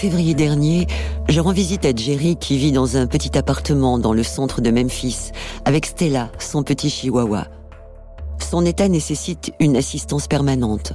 Février 0.00 0.32
dernier, 0.32 0.86
je 1.28 1.40
rends 1.40 1.52
visite 1.52 1.84
à 1.84 1.94
Jerry 1.94 2.36
qui 2.36 2.56
vit 2.56 2.72
dans 2.72 2.96
un 2.96 3.06
petit 3.06 3.36
appartement 3.36 3.98
dans 3.98 4.14
le 4.14 4.22
centre 4.22 4.62
de 4.62 4.70
Memphis 4.70 5.30
avec 5.66 5.84
Stella, 5.84 6.30
son 6.38 6.62
petit 6.62 6.88
chihuahua. 6.88 7.48
Son 8.38 8.64
état 8.64 8.88
nécessite 8.88 9.52
une 9.60 9.76
assistance 9.76 10.26
permanente. 10.26 10.94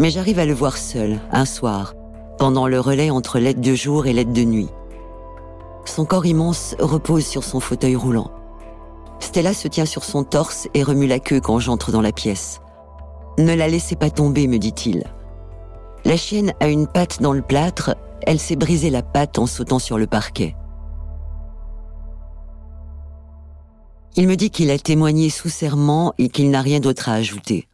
Mais 0.00 0.10
j'arrive 0.10 0.40
à 0.40 0.44
le 0.44 0.54
voir 0.54 0.76
seul, 0.76 1.20
un 1.30 1.44
soir, 1.44 1.94
pendant 2.36 2.66
le 2.66 2.80
relais 2.80 3.10
entre 3.10 3.38
l'aide 3.38 3.60
de 3.60 3.76
jour 3.76 4.08
et 4.08 4.12
l'aide 4.12 4.32
de 4.32 4.42
nuit. 4.42 4.70
Son 5.84 6.04
corps 6.04 6.26
immense 6.26 6.74
repose 6.80 7.24
sur 7.24 7.44
son 7.44 7.60
fauteuil 7.60 7.94
roulant. 7.94 8.32
Stella 9.20 9.54
se 9.54 9.68
tient 9.68 9.86
sur 9.86 10.02
son 10.02 10.24
torse 10.24 10.66
et 10.74 10.82
remue 10.82 11.06
la 11.06 11.20
queue 11.20 11.40
quand 11.40 11.60
j'entre 11.60 11.92
dans 11.92 12.02
la 12.02 12.10
pièce. 12.10 12.60
Ne 13.38 13.54
la 13.54 13.68
laissez 13.68 13.94
pas 13.94 14.10
tomber, 14.10 14.48
me 14.48 14.58
dit-il. 14.58 15.04
La 16.04 16.16
chienne 16.16 16.54
a 16.58 16.66
une 16.66 16.88
patte 16.88 17.22
dans 17.22 17.32
le 17.32 17.42
plâtre, 17.42 17.94
elle 18.26 18.40
s'est 18.40 18.56
brisée 18.56 18.90
la 18.90 19.02
patte 19.02 19.38
en 19.38 19.46
sautant 19.46 19.78
sur 19.78 19.98
le 19.98 20.06
parquet. 20.06 20.54
Il 24.16 24.28
me 24.28 24.36
dit 24.36 24.50
qu'il 24.50 24.70
a 24.70 24.78
témoigné 24.78 25.30
sous 25.30 25.48
serment 25.48 26.12
et 26.18 26.28
qu'il 26.28 26.50
n'a 26.50 26.60
rien 26.60 26.80
d'autre 26.80 27.08
à 27.08 27.14
ajouter. 27.14 27.66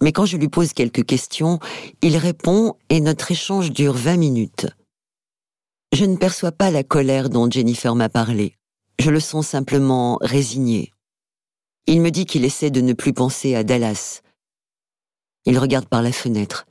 Mais 0.00 0.12
quand 0.12 0.26
je 0.26 0.36
lui 0.36 0.48
pose 0.48 0.72
quelques 0.72 1.04
questions, 1.04 1.58
il 2.02 2.16
répond 2.16 2.74
et 2.88 3.00
notre 3.00 3.30
échange 3.30 3.70
dure 3.70 3.94
20 3.94 4.16
minutes. 4.16 4.66
Je 5.92 6.04
ne 6.04 6.16
perçois 6.16 6.52
pas 6.52 6.70
la 6.70 6.82
colère 6.82 7.30
dont 7.30 7.50
Jennifer 7.50 7.94
m'a 7.94 8.08
parlé. 8.08 8.56
Je 8.98 9.10
le 9.10 9.20
sens 9.20 9.46
simplement 9.46 10.18
résigné. 10.20 10.92
Il 11.86 12.00
me 12.00 12.10
dit 12.10 12.26
qu'il 12.26 12.44
essaie 12.44 12.70
de 12.70 12.80
ne 12.80 12.92
plus 12.92 13.12
penser 13.12 13.54
à 13.54 13.62
Dallas. 13.62 14.22
Il 15.44 15.58
regarde 15.58 15.86
par 15.86 16.02
la 16.02 16.12
fenêtre. 16.12 16.66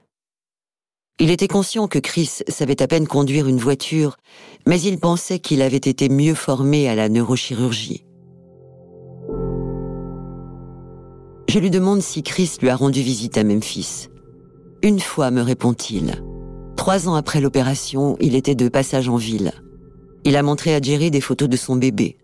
Il 1.17 1.31
était 1.31 1.47
conscient 1.47 1.87
que 1.87 1.99
Chris 1.99 2.41
savait 2.49 2.81
à 2.81 2.87
peine 2.87 3.07
conduire 3.07 3.47
une 3.47 3.57
voiture, 3.57 4.17
mais 4.67 4.81
il 4.81 4.99
pensait 4.99 5.39
qu'il 5.39 5.61
avait 5.61 5.77
été 5.77 6.09
mieux 6.09 6.33
formé 6.33 6.89
à 6.89 6.95
la 6.95 7.07
neurochirurgie. 7.07 8.05
Je 11.47 11.59
lui 11.59 11.69
demande 11.69 12.01
si 12.01 12.21
Chris 12.21 12.57
lui 12.61 12.69
a 12.69 12.75
rendu 12.75 13.01
visite 13.01 13.37
à 13.37 13.45
Memphis. 13.45 14.09
Une 14.83 14.99
fois, 14.99 15.31
me 15.31 15.41
répond-il. 15.41 16.21
Trois 16.75 17.07
ans 17.07 17.15
après 17.15 17.39
l'opération, 17.39 18.17
il 18.19 18.35
était 18.35 18.55
de 18.55 18.67
passage 18.67 19.07
en 19.07 19.15
ville. 19.15 19.53
Il 20.25 20.35
a 20.35 20.43
montré 20.43 20.75
à 20.75 20.81
Jerry 20.81 21.11
des 21.11 21.21
photos 21.21 21.47
de 21.47 21.55
son 21.55 21.77
bébé. 21.77 22.17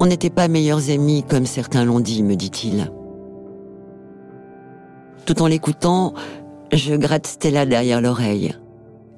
On 0.00 0.06
n'était 0.06 0.30
pas 0.30 0.48
meilleurs 0.48 0.88
amis 0.88 1.24
comme 1.28 1.44
certains 1.44 1.84
l'ont 1.84 2.00
dit, 2.00 2.22
me 2.22 2.36
dit-il. 2.36 2.90
Tout 5.26 5.42
en 5.42 5.46
l'écoutant, 5.46 6.14
je 6.72 6.94
gratte 6.94 7.26
Stella 7.26 7.66
derrière 7.66 8.00
l'oreille. 8.00 8.54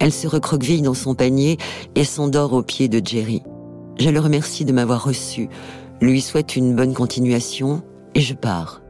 Elle 0.01 0.13
se 0.13 0.29
recroqueville 0.29 0.83
dans 0.83 0.95
son 0.95 1.15
panier 1.15 1.59
et 1.95 2.05
s'endort 2.05 2.53
aux 2.53 2.63
pieds 2.63 2.89
de 2.89 3.05
Jerry. 3.05 3.43
Je 3.99 4.11
le 4.11 4.21
remercie 4.21 4.65
de 4.65 4.73
m'avoir 4.73 5.05
reçu, 5.05 5.49
lui 6.01 6.21
souhaite 6.21 6.57
une 6.57 6.75
bonne 6.75 6.95
continuation 6.95 7.83
et 8.15 8.21
je 8.21 8.35
pars. 8.35 8.83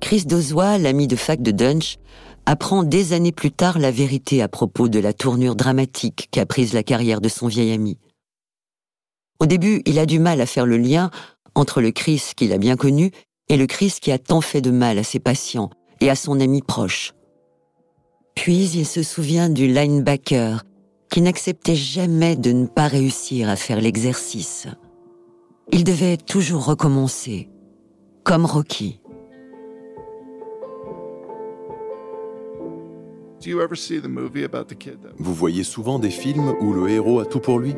Chris 0.00 0.24
Dozois, 0.26 0.78
l'ami 0.78 1.06
de 1.06 1.16
fac 1.16 1.42
de 1.42 1.50
Dunch, 1.50 1.96
apprend 2.46 2.82
des 2.82 3.12
années 3.12 3.32
plus 3.32 3.50
tard 3.50 3.78
la 3.78 3.90
vérité 3.90 4.42
à 4.42 4.48
propos 4.48 4.88
de 4.88 4.98
la 4.98 5.12
tournure 5.12 5.56
dramatique 5.56 6.28
qu'a 6.30 6.46
prise 6.46 6.74
la 6.74 6.82
carrière 6.82 7.20
de 7.20 7.28
son 7.28 7.46
vieil 7.46 7.72
ami. 7.72 7.98
Au 9.40 9.46
début, 9.46 9.82
il 9.86 9.98
a 9.98 10.06
du 10.06 10.18
mal 10.18 10.40
à 10.40 10.46
faire 10.46 10.66
le 10.66 10.76
lien 10.76 11.10
entre 11.54 11.80
le 11.80 11.90
Chris 11.90 12.32
qu'il 12.36 12.52
a 12.52 12.58
bien 12.58 12.76
connu 12.76 13.10
et 13.48 13.56
le 13.56 13.66
Chris 13.66 13.96
qui 14.00 14.12
a 14.12 14.18
tant 14.18 14.40
fait 14.40 14.60
de 14.60 14.70
mal 14.70 14.98
à 14.98 15.04
ses 15.04 15.20
patients 15.20 15.70
et 16.00 16.10
à 16.10 16.14
son 16.14 16.40
ami 16.40 16.62
proche. 16.62 17.12
Puis 18.34 18.70
il 18.74 18.86
se 18.86 19.02
souvient 19.02 19.48
du 19.48 19.66
linebacker 19.68 20.64
qui 21.10 21.20
n'acceptait 21.20 21.76
jamais 21.76 22.36
de 22.36 22.52
ne 22.52 22.66
pas 22.66 22.88
réussir 22.88 23.48
à 23.48 23.56
faire 23.56 23.80
l'exercice. 23.80 24.66
Il 25.72 25.84
devait 25.84 26.16
toujours 26.16 26.66
recommencer, 26.66 27.48
comme 28.24 28.44
Rocky. 28.44 29.00
Vous 35.18 35.34
voyez 35.34 35.64
souvent 35.64 35.98
des 35.98 36.10
films 36.10 36.54
où 36.60 36.72
le 36.72 36.88
héros 36.88 37.20
a 37.20 37.26
tout 37.26 37.40
pour 37.40 37.58
lui? 37.58 37.74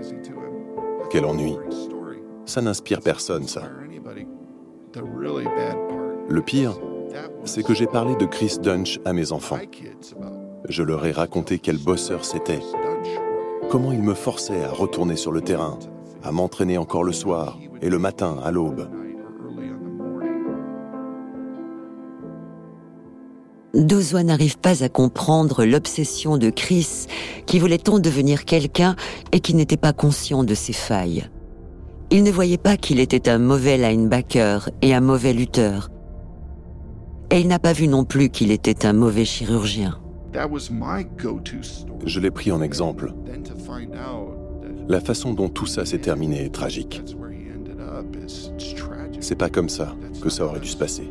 Quel 1.10 1.24
ennui. 1.24 1.56
Ça 2.44 2.62
n'inspire 2.62 3.00
personne, 3.00 3.48
ça. 3.48 3.68
Le 6.28 6.40
pire, 6.42 6.78
c'est 7.44 7.62
que 7.62 7.74
j'ai 7.74 7.86
parlé 7.86 8.16
de 8.16 8.26
Chris 8.26 8.56
Dunch 8.60 8.98
à 9.04 9.12
mes 9.12 9.32
enfants. 9.32 9.58
Je 10.68 10.82
leur 10.82 11.04
ai 11.06 11.12
raconté 11.12 11.58
quel 11.58 11.78
bosseur 11.78 12.24
c'était, 12.24 12.60
comment 13.70 13.92
il 13.92 14.02
me 14.02 14.14
forçait 14.14 14.64
à 14.64 14.70
retourner 14.70 15.16
sur 15.16 15.32
le 15.32 15.40
terrain, 15.40 15.78
à 16.22 16.32
m'entraîner 16.32 16.78
encore 16.78 17.04
le 17.04 17.12
soir 17.12 17.58
et 17.82 17.90
le 17.90 17.98
matin 17.98 18.38
à 18.44 18.50
l'aube. 18.50 18.88
Dozois 23.74 24.22
n'arrive 24.22 24.58
pas 24.58 24.82
à 24.82 24.88
comprendre 24.88 25.66
l'obsession 25.66 26.38
de 26.38 26.48
Chris 26.48 27.06
qui 27.44 27.58
voulait 27.58 27.78
tant 27.78 27.98
devenir 27.98 28.46
quelqu'un 28.46 28.96
et 29.32 29.40
qui 29.40 29.54
n'était 29.54 29.76
pas 29.76 29.92
conscient 29.92 30.44
de 30.44 30.54
ses 30.54 30.72
failles. 30.72 31.28
Il 32.10 32.22
ne 32.22 32.30
voyait 32.30 32.58
pas 32.58 32.76
qu'il 32.76 33.00
était 33.00 33.28
un 33.28 33.38
mauvais 33.38 33.76
linebacker 33.76 34.70
et 34.80 34.94
un 34.94 35.00
mauvais 35.00 35.32
lutteur. 35.32 35.90
Et 37.30 37.40
il 37.40 37.48
n'a 37.48 37.58
pas 37.58 37.72
vu 37.72 37.88
non 37.88 38.04
plus 38.04 38.28
qu'il 38.28 38.52
était 38.52 38.86
un 38.86 38.92
mauvais 38.92 39.24
chirurgien. 39.24 39.98
Je 42.04 42.20
l'ai 42.20 42.30
pris 42.30 42.52
en 42.52 42.62
exemple. 42.62 43.12
La 44.88 45.00
façon 45.00 45.34
dont 45.34 45.48
tout 45.48 45.66
ça 45.66 45.84
s'est 45.84 45.98
terminé 45.98 46.44
est 46.44 46.54
tragique. 46.54 47.02
C'est 49.20 49.34
pas 49.34 49.48
comme 49.48 49.68
ça 49.68 49.96
que 50.22 50.28
ça 50.28 50.44
aurait 50.44 50.60
dû 50.60 50.68
se 50.68 50.76
passer. 50.76 51.10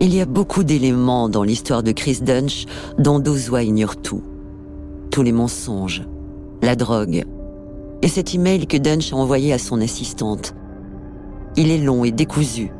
Il 0.00 0.14
y 0.14 0.20
a 0.20 0.26
beaucoup 0.26 0.62
d'éléments 0.62 1.28
dans 1.28 1.42
l'histoire 1.42 1.82
de 1.82 1.90
Chris 1.90 2.20
Dunch 2.22 2.66
dont 2.98 3.18
Dozois 3.18 3.64
ignore 3.64 3.96
tout. 3.96 4.22
Tous 5.10 5.24
les 5.24 5.32
mensonges, 5.32 6.04
la 6.68 6.76
drogue, 6.76 7.24
et 8.02 8.08
cet 8.08 8.34
email 8.34 8.66
que 8.66 8.76
Dunch 8.76 9.14
a 9.14 9.16
envoyé 9.16 9.54
à 9.54 9.58
son 9.58 9.80
assistante. 9.80 10.54
Il 11.56 11.70
est 11.70 11.78
long 11.78 12.04
et 12.04 12.12
décousu. 12.12 12.70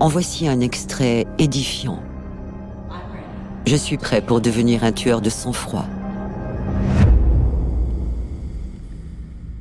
En 0.00 0.08
voici 0.08 0.46
un 0.46 0.60
extrait 0.60 1.24
édifiant. 1.38 1.98
Je 3.66 3.74
suis 3.74 3.96
prêt 3.96 4.20
pour 4.20 4.42
devenir 4.42 4.84
un 4.84 4.92
tueur 4.92 5.22
de 5.22 5.30
sang-froid. 5.30 5.86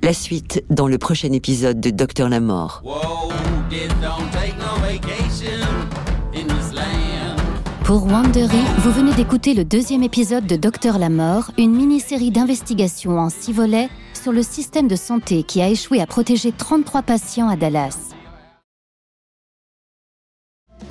La 0.04 0.12
suite 0.12 0.66
dans 0.70 0.90
le 0.90 0.98
prochain 0.98 1.32
épisode 1.32 1.80
de 1.80 1.92
Docteur 1.92 2.28
la 2.28 2.42
Mort. 2.42 2.84
Pour 7.90 8.06
Wandery, 8.06 8.62
vous 8.84 8.92
venez 8.92 9.16
d'écouter 9.16 9.56
le 9.56 9.66
deuxième 9.66 10.04
épisode 10.04 10.46
de 10.46 10.56
Docteur 10.56 11.00
la 11.00 11.10
Mort, 11.10 11.50
une 11.58 11.76
mini-série 11.76 12.30
d'investigations 12.30 13.18
en 13.18 13.32
six 13.32 13.52
volets 13.52 13.90
sur 14.14 14.32
le 14.32 14.44
système 14.44 14.88
de 14.88 14.96
santé 14.96 15.42
qui 15.42 15.60
a 15.60 15.70
échoué 15.70 16.00
à 16.00 16.06
protéger 16.06 16.52
33 16.52 17.02
patients 17.02 17.50
à 17.50 17.56
Dallas. 17.56 18.12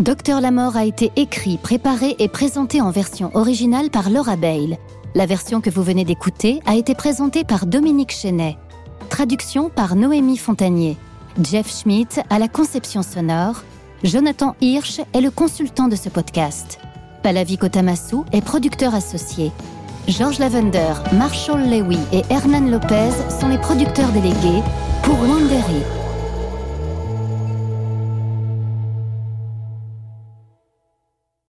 Docteur 0.00 0.40
la 0.40 0.50
Mort 0.50 0.76
a 0.76 0.84
été 0.84 1.12
écrit, 1.14 1.56
préparé 1.56 2.16
et 2.18 2.26
présenté 2.26 2.80
en 2.80 2.90
version 2.90 3.30
originale 3.34 3.90
par 3.90 4.10
Laura 4.10 4.34
Bale. 4.34 4.76
La 5.14 5.26
version 5.26 5.60
que 5.60 5.70
vous 5.70 5.84
venez 5.84 6.04
d'écouter 6.04 6.58
a 6.66 6.74
été 6.74 6.96
présentée 6.96 7.44
par 7.44 7.66
Dominique 7.66 8.10
Chenet. 8.10 8.56
Traduction 9.08 9.70
par 9.70 9.94
Noémie 9.94 10.36
Fontanier. 10.36 10.96
Jeff 11.40 11.70
Schmidt 11.72 12.20
à 12.28 12.40
la 12.40 12.48
conception 12.48 13.04
sonore. 13.04 13.62
Jonathan 14.02 14.56
Hirsch 14.60 15.00
est 15.12 15.20
le 15.20 15.30
consultant 15.30 15.86
de 15.86 15.94
ce 15.94 16.08
podcast. 16.08 16.80
Pallavi 17.28 17.58
Kotamasu 17.58 18.24
est 18.32 18.40
producteur 18.40 18.94
associé. 18.94 19.52
George 20.06 20.38
Lavender, 20.38 20.94
Marshall 21.12 21.60
Lewy 21.60 21.98
et 22.10 22.22
Hernan 22.30 22.70
Lopez 22.70 23.10
sont 23.38 23.48
les 23.48 23.58
producteurs 23.58 24.08
délégués 24.12 24.62
pour 25.02 25.20
Wandery. 25.20 26.07